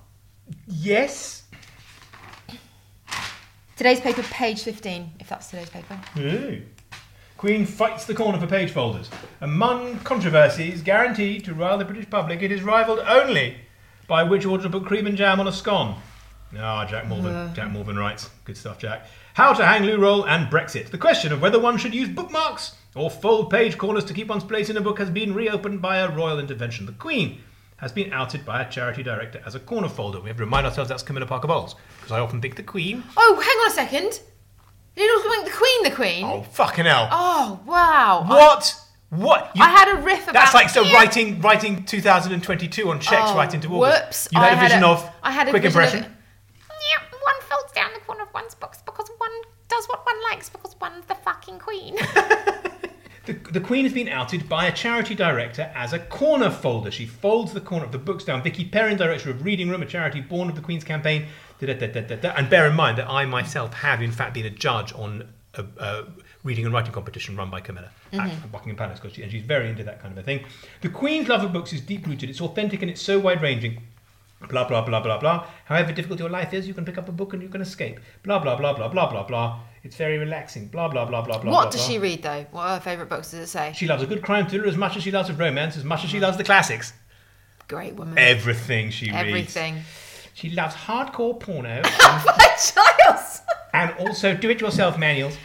Yes. 0.66 1.44
Today's 3.76 4.00
paper, 4.00 4.22
page 4.22 4.62
15, 4.62 5.12
if 5.20 5.28
that's 5.28 5.50
today's 5.50 5.70
paper. 5.70 6.00
Ooh. 6.18 6.62
Queen 7.36 7.66
fights 7.66 8.06
the 8.06 8.14
corner 8.14 8.40
for 8.40 8.46
page 8.46 8.70
folders. 8.70 9.10
Among 9.42 9.98
controversies 9.98 10.80
guaranteed 10.80 11.44
to 11.44 11.54
rile 11.54 11.76
the 11.76 11.84
British 11.84 12.08
public, 12.08 12.42
it 12.42 12.50
is 12.50 12.62
rivalled 12.62 13.00
only 13.00 13.58
by 14.08 14.22
which 14.22 14.46
order 14.46 14.62
to 14.62 14.70
put 14.70 14.86
cream 14.86 15.06
and 15.06 15.16
jam 15.16 15.38
on 15.38 15.46
a 15.46 15.52
scone. 15.52 15.96
Ah, 16.58 16.86
Jack 16.86 17.06
Malvern. 17.08 17.54
Jack 17.54 17.70
Malvern 17.72 17.98
writes. 17.98 18.30
Good 18.44 18.56
stuff, 18.56 18.78
Jack. 18.78 19.06
How 19.36 19.52
to 19.52 19.64
hang 19.66 19.82
loo 19.84 19.98
roll 19.98 20.24
and 20.26 20.50
Brexit. 20.50 20.88
The 20.90 20.96
question 20.98 21.30
of 21.30 21.42
whether 21.42 21.58
one 21.60 21.76
should 21.76 21.94
use 21.94 22.08
bookmarks 22.08 22.74
or 22.94 23.10
fold 23.10 23.50
page 23.50 23.76
corners 23.76 24.04
to 24.06 24.14
keep 24.14 24.28
one's 24.28 24.44
place 24.44 24.70
in 24.70 24.78
a 24.78 24.80
book 24.80 24.98
has 24.98 25.10
been 25.10 25.34
reopened 25.34 25.82
by 25.82 25.98
a 25.98 26.08
royal 26.10 26.38
intervention. 26.38 26.86
The 26.86 26.92
Queen 26.92 27.40
has 27.76 27.92
been 27.92 28.14
outed 28.14 28.46
by 28.46 28.62
a 28.62 28.70
charity 28.70 29.02
director 29.02 29.42
as 29.44 29.54
a 29.54 29.60
corner 29.60 29.90
folder. 29.90 30.20
We 30.20 30.28
have 30.28 30.38
to 30.38 30.44
remind 30.44 30.64
ourselves 30.66 30.88
that's 30.88 31.02
Camilla 31.02 31.26
Parker 31.26 31.48
Bowles, 31.48 31.74
because 31.98 32.12
I 32.12 32.20
often 32.20 32.40
think 32.40 32.56
the 32.56 32.62
Queen. 32.62 33.02
Oh, 33.14 33.34
hang 33.34 33.56
on 33.58 33.68
a 33.68 33.74
second. 33.74 34.20
You're 34.96 35.14
not 35.14 35.22
calling 35.26 35.44
the 35.44 35.50
Queen 35.50 35.82
the 35.82 35.90
Queen? 35.90 36.24
Oh, 36.24 36.42
fucking 36.52 36.86
hell. 36.86 37.08
Oh, 37.12 37.60
wow. 37.66 38.24
What? 38.26 38.74
What? 39.10 39.50
You- 39.54 39.62
I 39.62 39.68
had 39.68 39.98
a 39.98 40.00
riff 40.00 40.22
about. 40.22 40.32
That's 40.32 40.54
like 40.54 40.70
so 40.70 40.82
writing 40.94 41.42
writing 41.42 41.84
2022 41.84 42.88
on 42.88 43.00
checks 43.00 43.30
Oh, 43.30 43.36
right 43.36 43.52
into 43.52 43.68
August. 43.68 44.02
Whoops. 44.04 44.28
You 44.32 44.40
had 44.40 44.54
I 44.54 44.56
a 44.56 44.60
vision 44.66 44.82
of 44.82 45.06
I 45.22 45.30
had 45.30 45.46
a 45.48 45.50
quick 45.50 45.62
vision 45.64 45.78
of- 45.82 45.84
impression. 45.92 46.12
Yeah, 46.70 47.18
one 47.22 47.40
folds 47.42 47.72
down 47.72 47.90
the 47.92 48.00
corner 48.00 48.22
of 48.22 48.32
one's 48.34 48.54
books 48.54 48.78
because 48.86 49.08
one 49.18 49.30
does 49.68 49.86
what 49.86 50.04
one 50.06 50.16
likes 50.30 50.48
because 50.48 50.74
one's 50.80 51.04
the 51.06 51.14
fucking 51.14 51.58
queen. 51.58 51.96
The, 53.26 53.32
the 53.50 53.60
Queen 53.60 53.84
has 53.84 53.92
been 53.92 54.08
outed 54.08 54.48
by 54.48 54.66
a 54.66 54.72
charity 54.72 55.14
director 55.14 55.70
as 55.74 55.92
a 55.92 55.98
corner 55.98 56.50
folder. 56.50 56.90
She 56.92 57.06
folds 57.06 57.52
the 57.52 57.60
corner 57.60 57.84
of 57.84 57.92
the 57.92 57.98
books 57.98 58.24
down. 58.24 58.42
Vicky 58.42 58.64
Perrin, 58.64 58.96
director 58.96 59.30
of 59.30 59.44
Reading 59.44 59.68
Room, 59.68 59.82
a 59.82 59.86
charity 59.86 60.20
born 60.20 60.48
of 60.48 60.54
the 60.54 60.60
Queen's 60.62 60.84
campaign. 60.84 61.26
Da-da-da-da-da-da. 61.58 62.34
And 62.36 62.48
bear 62.48 62.68
in 62.68 62.76
mind 62.76 62.98
that 62.98 63.08
I 63.10 63.24
myself 63.26 63.74
have, 63.74 64.00
in 64.00 64.12
fact, 64.12 64.34
been 64.34 64.46
a 64.46 64.50
judge 64.50 64.92
on 64.92 65.28
a, 65.54 65.64
a 65.78 66.04
reading 66.44 66.64
and 66.66 66.72
writing 66.72 66.92
competition 66.92 67.36
run 67.36 67.50
by 67.50 67.60
Camilla 67.60 67.90
at 68.12 68.20
mm-hmm. 68.20 68.48
Buckingham 68.48 68.76
Palace, 68.76 69.00
'cause 69.00 69.14
she- 69.14 69.22
and 69.22 69.32
she's 69.32 69.42
very 69.42 69.68
into 69.68 69.82
that 69.82 70.00
kind 70.00 70.12
of 70.12 70.18
a 70.18 70.22
thing. 70.22 70.44
The 70.82 70.88
Queen's 70.88 71.28
love 71.28 71.42
of 71.42 71.52
books 71.52 71.72
is 71.72 71.80
deep 71.80 72.06
rooted. 72.06 72.30
It's 72.30 72.40
authentic 72.40 72.82
and 72.82 72.90
it's 72.90 73.02
so 73.02 73.18
wide 73.18 73.42
ranging. 73.42 73.82
Blah 74.50 74.68
blah 74.68 74.82
blah 74.82 75.00
blah 75.00 75.18
blah. 75.18 75.46
However 75.64 75.92
difficult 75.92 76.20
your 76.20 76.28
life 76.28 76.52
is, 76.52 76.68
you 76.68 76.74
can 76.74 76.84
pick 76.84 76.98
up 76.98 77.08
a 77.08 77.12
book 77.12 77.32
and 77.32 77.42
you 77.42 77.48
can 77.48 77.62
escape. 77.62 77.98
Blah 78.22 78.38
blah 78.38 78.54
blah 78.54 78.74
blah 78.74 78.88
blah 78.88 79.10
blah 79.10 79.22
blah. 79.24 79.60
It's 79.86 79.94
very 79.94 80.18
relaxing. 80.18 80.66
Blah 80.66 80.88
blah 80.88 81.04
blah 81.04 81.22
blah 81.22 81.38
blah. 81.38 81.52
What 81.52 81.62
blah, 81.62 81.70
does 81.70 81.80
blah. 81.80 81.88
she 81.88 81.98
read 82.00 82.22
though? 82.24 82.44
What 82.50 82.62
are 82.62 82.74
her 82.74 82.80
favourite 82.80 83.08
books 83.08 83.30
does 83.30 83.38
it 83.38 83.46
say? 83.46 83.72
She 83.76 83.86
loves 83.86 84.02
a 84.02 84.06
good 84.06 84.20
crime 84.20 84.48
thriller 84.48 84.66
as 84.66 84.76
much 84.76 84.96
as 84.96 85.04
she 85.04 85.12
loves 85.12 85.30
a 85.30 85.32
romance, 85.34 85.76
as 85.76 85.84
much 85.84 86.02
as 86.02 86.10
she 86.10 86.18
loves 86.18 86.36
the 86.36 86.42
classics. 86.42 86.92
Great 87.68 87.94
woman. 87.94 88.18
Everything 88.18 88.90
she 88.90 89.06
reads. 89.06 89.16
Everything. 89.16 89.76
She 90.34 90.50
loves 90.50 90.74
hardcore 90.74 91.38
porno 91.38 91.82
My 92.00 92.56
Giles! 92.58 93.42
and 93.72 93.94
also 94.00 94.34
do-it-yourself 94.34 94.98
manuals. 94.98 95.36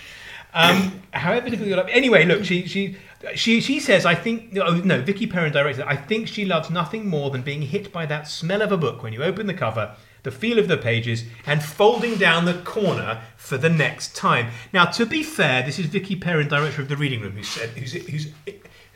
Um, 0.56 1.02
however 1.12 1.46
difficult 1.46 1.70
your 1.70 1.78
life. 1.78 1.90
Anyway, 1.92 2.26
look, 2.26 2.44
she 2.44 2.66
she 2.66 2.98
she 3.36 3.62
she 3.62 3.80
says, 3.80 4.08
I 4.08 4.16
think. 4.16 4.58
Oh 4.58 4.74
no, 4.78 5.04
Vicky 5.04 5.28
Perrin 5.28 5.54
directed. 5.54 5.84
It. 5.84 5.88
I 5.88 5.96
think 5.96 6.28
she 6.28 6.46
loves 6.46 6.72
nothing 6.72 7.08
more 7.08 7.30
than 7.30 7.44
being 7.44 7.62
hit 7.62 7.94
by 7.94 8.08
that 8.08 8.28
smell 8.28 8.64
of 8.64 8.72
a 8.72 8.78
book 8.78 9.04
when 9.04 9.14
you 9.14 9.24
open 9.24 9.46
the 9.46 9.54
cover, 9.54 9.96
the 10.24 10.32
feel 10.32 10.60
of 10.60 10.68
the 10.68 10.78
pages, 10.78 11.24
and 11.46 11.64
folding 11.64 12.18
down 12.18 12.46
the 12.46 12.54
corner 12.54 13.22
for 13.38 13.58
the 13.58 13.70
next 13.70 14.16
time. 14.16 14.48
Now, 14.72 14.86
to 14.86 15.06
be 15.06 15.24
fair, 15.24 15.64
this 15.64 15.80
is 15.80 15.88
Vicky 15.88 16.16
Perrin, 16.16 16.48
director 16.48 16.82
of 16.82 16.90
the 16.90 16.98
Reading 16.98 17.22
Room, 17.22 17.34
who 17.34 17.44
said 17.44 17.70
who's 17.70 17.94
who's. 17.94 18.28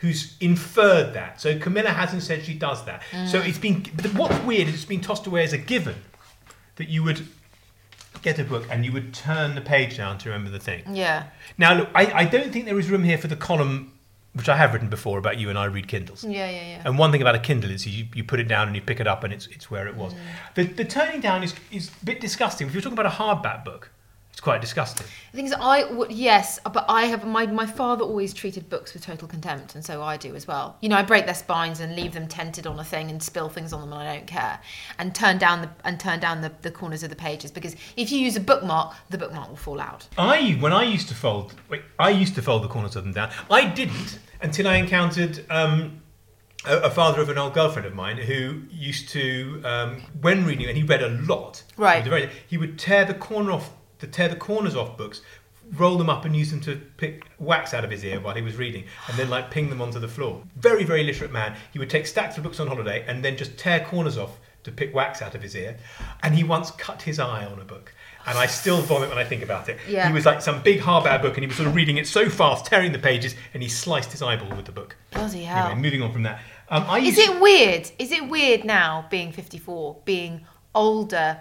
Who's 0.00 0.36
inferred 0.40 1.14
that? 1.14 1.40
So 1.40 1.58
Camilla 1.58 1.88
hasn't 1.88 2.22
said 2.22 2.44
she 2.44 2.52
does 2.52 2.84
that. 2.84 3.02
Mm. 3.12 3.28
So 3.28 3.40
it's 3.40 3.56
been. 3.56 3.82
What's 4.14 4.38
weird 4.44 4.68
is 4.68 4.74
it's 4.74 4.84
been 4.84 5.00
tossed 5.00 5.26
away 5.26 5.42
as 5.42 5.54
a 5.54 5.58
given 5.58 5.94
that 6.76 6.88
you 6.90 7.02
would 7.02 7.26
get 8.22 8.38
a 8.38 8.44
book 8.44 8.66
and 8.70 8.84
you 8.84 8.92
would 8.92 9.14
turn 9.14 9.54
the 9.54 9.60
page 9.60 9.96
down 9.96 10.18
to 10.18 10.28
remember 10.28 10.50
the 10.50 10.58
thing. 10.58 10.82
Yeah. 10.92 11.24
Now, 11.56 11.74
look, 11.74 11.88
I, 11.94 12.12
I 12.12 12.24
don't 12.24 12.52
think 12.52 12.66
there 12.66 12.78
is 12.78 12.90
room 12.90 13.04
here 13.04 13.18
for 13.18 13.28
the 13.28 13.36
column, 13.36 13.92
which 14.36 14.50
I 14.50 14.56
have 14.56 14.74
written 14.74 14.88
before 14.88 15.18
about 15.18 15.38
you 15.38 15.48
and 15.48 15.58
I 15.58 15.64
read 15.64 15.88
Kindles. 15.88 16.22
Yeah, 16.22 16.50
yeah, 16.50 16.68
yeah. 16.68 16.82
And 16.84 16.98
one 16.98 17.10
thing 17.10 17.22
about 17.22 17.34
a 17.34 17.38
Kindle 17.38 17.70
is 17.70 17.86
you, 17.86 18.06
you 18.14 18.22
put 18.22 18.38
it 18.38 18.48
down 18.48 18.66
and 18.66 18.76
you 18.76 18.82
pick 18.82 19.00
it 19.00 19.06
up 19.06 19.24
and 19.24 19.32
it's, 19.32 19.46
it's 19.46 19.70
where 19.70 19.88
it 19.88 19.96
was. 19.96 20.12
Mm. 20.12 20.18
The, 20.54 20.64
the 20.64 20.84
turning 20.84 21.20
down 21.20 21.42
is, 21.42 21.54
is 21.72 21.90
a 22.02 22.04
bit 22.04 22.20
disgusting. 22.20 22.66
If 22.66 22.74
you're 22.74 22.82
talking 22.82 22.98
about 22.98 23.06
a 23.06 23.16
hardback 23.16 23.64
book, 23.64 23.90
it's 24.36 24.42
quite 24.42 24.60
disgusting. 24.60 25.06
The 25.32 25.36
thing 25.38 25.46
is, 25.46 25.54
I 25.54 25.90
would 25.90 26.12
yes, 26.12 26.58
but 26.70 26.84
I 26.90 27.06
have 27.06 27.26
my 27.26 27.46
my 27.46 27.64
father 27.64 28.04
always 28.04 28.34
treated 28.34 28.68
books 28.68 28.92
with 28.92 29.02
total 29.02 29.26
contempt, 29.26 29.74
and 29.74 29.82
so 29.82 30.02
I 30.02 30.18
do 30.18 30.34
as 30.36 30.46
well. 30.46 30.76
You 30.82 30.90
know, 30.90 30.96
I 30.96 31.02
break 31.02 31.24
their 31.24 31.34
spines 31.34 31.80
and 31.80 31.96
leave 31.96 32.12
them 32.12 32.28
tented 32.28 32.66
on 32.66 32.78
a 32.78 32.84
thing 32.84 33.10
and 33.10 33.22
spill 33.22 33.48
things 33.48 33.72
on 33.72 33.80
them, 33.80 33.94
and 33.94 34.06
I 34.06 34.14
don't 34.14 34.26
care. 34.26 34.60
And 34.98 35.14
turn 35.14 35.38
down 35.38 35.62
the 35.62 35.70
and 35.84 35.98
turn 35.98 36.20
down 36.20 36.42
the, 36.42 36.52
the 36.60 36.70
corners 36.70 37.02
of 37.02 37.08
the 37.08 37.16
pages 37.16 37.50
because 37.50 37.76
if 37.96 38.12
you 38.12 38.18
use 38.18 38.36
a 38.36 38.40
bookmark, 38.40 38.94
the 39.08 39.16
bookmark 39.16 39.48
will 39.48 39.56
fall 39.56 39.80
out. 39.80 40.06
I 40.18 40.58
when 40.60 40.74
I 40.74 40.82
used 40.82 41.08
to 41.08 41.14
fold, 41.14 41.54
wait, 41.70 41.80
I 41.98 42.10
used 42.10 42.34
to 42.34 42.42
fold 42.42 42.62
the 42.62 42.68
corners 42.68 42.94
of 42.94 43.04
them 43.04 43.14
down. 43.14 43.30
I 43.50 43.64
didn't 43.64 44.18
until 44.40 44.68
I 44.68 44.76
encountered 44.76 45.44
um, 45.50 46.02
a, 46.66 46.78
a 46.78 46.90
father 46.90 47.20
of 47.20 47.28
an 47.28 47.38
old 47.38 47.54
girlfriend 47.54 47.86
of 47.86 47.94
mine 47.94 48.16
who 48.18 48.62
used 48.70 49.08
to, 49.10 49.60
um, 49.64 50.02
when 50.20 50.44
reading, 50.44 50.68
and 50.68 50.76
he 50.76 50.82
read 50.82 51.02
a 51.02 51.08
lot. 51.08 51.62
Right. 51.76 52.02
He, 52.02 52.10
very- 52.10 52.30
he 52.46 52.56
would 52.58 52.78
tear 52.78 53.04
the 53.04 53.14
corner 53.14 53.52
off, 53.52 53.70
to 54.00 54.06
tear 54.06 54.28
the 54.28 54.36
corners 54.36 54.76
off 54.76 54.96
books. 54.96 55.20
Roll 55.74 55.98
them 55.98 56.08
up 56.08 56.24
and 56.24 56.36
use 56.36 56.52
them 56.52 56.60
to 56.60 56.76
pick 56.96 57.24
wax 57.40 57.74
out 57.74 57.84
of 57.84 57.90
his 57.90 58.04
ear 58.04 58.20
while 58.20 58.36
he 58.36 58.42
was 58.42 58.54
reading, 58.54 58.84
and 59.08 59.18
then 59.18 59.28
like 59.28 59.50
ping 59.50 59.68
them 59.68 59.82
onto 59.82 59.98
the 59.98 60.06
floor. 60.06 60.42
Very, 60.56 60.84
very 60.84 61.02
literate 61.02 61.32
man. 61.32 61.56
He 61.72 61.80
would 61.80 61.90
take 61.90 62.06
stacks 62.06 62.36
of 62.36 62.44
books 62.44 62.60
on 62.60 62.68
holiday 62.68 63.04
and 63.08 63.24
then 63.24 63.36
just 63.36 63.58
tear 63.58 63.80
corners 63.80 64.16
off 64.16 64.38
to 64.62 64.70
pick 64.70 64.94
wax 64.94 65.22
out 65.22 65.34
of 65.34 65.42
his 65.42 65.56
ear. 65.56 65.76
And 66.22 66.36
he 66.36 66.44
once 66.44 66.70
cut 66.70 67.02
his 67.02 67.18
eye 67.18 67.44
on 67.44 67.58
a 67.60 67.64
book, 67.64 67.92
and 68.26 68.36
I 68.36 68.46
still 68.46 68.80
vomit 68.82 69.08
when 69.08 69.18
I 69.18 69.24
think 69.24 69.42
about 69.42 69.68
it. 69.68 69.78
Yeah. 69.88 70.06
He 70.08 70.12
was 70.12 70.26
like 70.26 70.42
some 70.42 70.62
big 70.62 70.80
hardback 70.80 71.22
book, 71.22 71.34
and 71.36 71.42
he 71.42 71.46
was 71.46 71.56
sort 71.56 71.68
of 71.68 71.74
reading 71.74 71.96
it 71.96 72.06
so 72.06 72.28
fast, 72.28 72.66
tearing 72.66 72.92
the 72.92 72.98
pages, 72.98 73.34
and 73.54 73.62
he 73.62 73.68
sliced 73.68 74.12
his 74.12 74.22
eyeball 74.22 74.54
with 74.56 74.66
the 74.66 74.72
book. 74.72 74.96
Bloody 75.12 75.44
hell! 75.44 75.66
Anyway, 75.66 75.80
moving 75.80 76.02
on 76.02 76.12
from 76.12 76.22
that. 76.24 76.40
Um, 76.68 76.84
I 76.88 76.98
Is 76.98 77.18
it 77.18 77.40
weird? 77.40 77.90
Is 77.98 78.10
it 78.12 78.28
weird 78.28 78.64
now 78.64 79.06
being 79.10 79.32
54, 79.32 79.98
being 80.04 80.44
older 80.74 81.38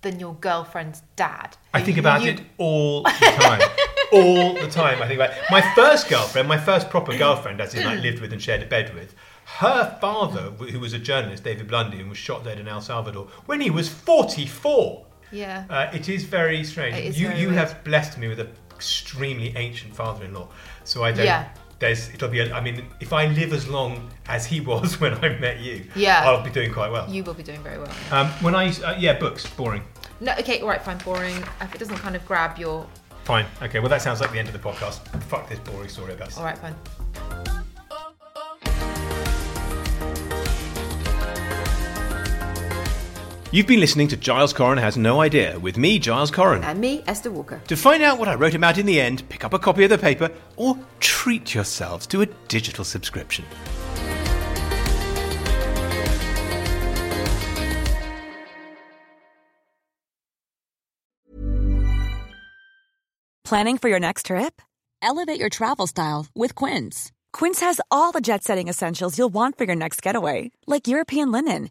than 0.00 0.18
your 0.18 0.34
girlfriend's 0.34 1.02
dad? 1.16 1.56
I 1.74 1.82
think 1.82 1.98
about 1.98 2.22
you- 2.22 2.32
it 2.32 2.40
all 2.58 3.02
the 3.02 3.10
time. 3.10 3.60
all 4.12 4.54
the 4.54 4.68
time. 4.70 5.02
I 5.02 5.06
think 5.08 5.18
about 5.20 5.30
it. 5.30 5.38
my 5.50 5.60
first 5.74 6.08
girlfriend, 6.08 6.48
my 6.48 6.58
first 6.58 6.88
proper 6.88 7.16
girlfriend, 7.16 7.60
as 7.60 7.74
in 7.74 7.84
like 7.84 8.00
lived 8.00 8.20
with 8.20 8.32
and 8.32 8.40
shared 8.40 8.62
a 8.62 8.66
bed 8.66 8.94
with. 8.94 9.14
Her 9.46 9.98
father, 10.00 10.50
who 10.50 10.80
was 10.80 10.94
a 10.94 10.98
journalist, 10.98 11.44
David 11.44 11.68
Blundy, 11.68 12.00
and 12.00 12.08
was 12.08 12.16
shot 12.18 12.44
dead 12.44 12.58
in 12.58 12.66
El 12.66 12.80
Salvador 12.80 13.28
when 13.46 13.60
he 13.60 13.70
was 13.70 13.88
44. 13.88 15.04
Yeah. 15.34 15.64
Uh, 15.68 15.90
it 15.92 16.08
is 16.08 16.24
very 16.24 16.64
strange. 16.64 16.96
It 16.96 17.04
is 17.06 17.20
you 17.20 17.28
very 17.28 17.40
you 17.40 17.48
weird. 17.48 17.58
have 17.58 17.84
blessed 17.84 18.18
me 18.18 18.28
with 18.28 18.40
an 18.40 18.48
extremely 18.74 19.54
ancient 19.56 19.94
father-in-law, 19.94 20.48
so 20.84 21.04
I 21.04 21.12
don't. 21.12 21.26
Yeah. 21.26 21.48
There's, 21.80 22.08
it'll 22.10 22.28
be. 22.28 22.40
A, 22.40 22.54
I 22.54 22.60
mean, 22.60 22.84
if 23.00 23.12
I 23.12 23.26
live 23.26 23.52
as 23.52 23.66
long 23.68 24.10
as 24.28 24.46
he 24.46 24.60
was 24.60 25.00
when 25.00 25.14
I 25.14 25.36
met 25.38 25.60
you, 25.60 25.84
Yeah. 25.94 26.22
I'll 26.24 26.42
be 26.42 26.50
doing 26.50 26.72
quite 26.72 26.90
well. 26.90 27.08
You 27.10 27.24
will 27.24 27.34
be 27.34 27.42
doing 27.42 27.62
very 27.62 27.78
well. 27.78 27.92
Um, 28.12 28.28
when 28.40 28.54
I, 28.54 28.68
uh, 28.70 28.96
yeah, 28.98 29.18
books, 29.18 29.46
boring. 29.46 29.82
No, 30.20 30.32
okay, 30.38 30.60
all 30.60 30.68
right, 30.68 30.80
fine, 30.80 30.98
boring. 30.98 31.36
If 31.60 31.74
it 31.74 31.78
doesn't 31.78 31.98
kind 31.98 32.14
of 32.16 32.24
grab 32.26 32.56
your. 32.58 32.86
Fine. 33.24 33.46
Okay. 33.62 33.80
Well, 33.80 33.88
that 33.88 34.02
sounds 34.02 34.20
like 34.20 34.30
the 34.32 34.38
end 34.38 34.48
of 34.48 34.54
the 34.54 34.60
podcast. 34.60 35.00
Fuck 35.24 35.48
this 35.48 35.58
boring 35.58 35.88
story 35.88 36.12
about. 36.12 36.36
All 36.38 36.44
right, 36.44 36.56
fine. 36.58 36.74
You've 43.54 43.68
been 43.68 43.78
listening 43.78 44.08
to 44.08 44.16
Giles 44.16 44.52
Coren 44.52 44.80
has 44.80 44.96
no 44.96 45.20
idea 45.20 45.56
with 45.60 45.78
me, 45.78 46.00
Giles 46.00 46.32
Coren. 46.32 46.64
And 46.64 46.80
me, 46.80 47.04
Esther 47.06 47.30
Walker. 47.30 47.62
To 47.68 47.76
find 47.76 48.02
out 48.02 48.18
what 48.18 48.26
I 48.26 48.34
wrote 48.34 48.56
about 48.56 48.78
in 48.78 48.84
the 48.84 49.00
end, 49.00 49.22
pick 49.28 49.44
up 49.44 49.54
a 49.54 49.60
copy 49.60 49.84
of 49.84 49.90
the 49.90 49.96
paper 49.96 50.28
or 50.56 50.76
treat 50.98 51.54
yourselves 51.54 52.04
to 52.08 52.22
a 52.22 52.26
digital 52.48 52.84
subscription. 52.84 53.44
Planning 63.44 63.78
for 63.78 63.88
your 63.88 64.00
next 64.00 64.26
trip? 64.26 64.60
Elevate 65.00 65.38
your 65.38 65.48
travel 65.48 65.86
style 65.86 66.26
with 66.34 66.56
Quince. 66.56 67.12
Quince 67.32 67.60
has 67.60 67.80
all 67.88 68.10
the 68.10 68.20
jet 68.20 68.42
setting 68.42 68.66
essentials 68.66 69.16
you'll 69.16 69.28
want 69.28 69.56
for 69.56 69.62
your 69.62 69.76
next 69.76 70.02
getaway, 70.02 70.50
like 70.66 70.88
European 70.88 71.30
linen, 71.30 71.70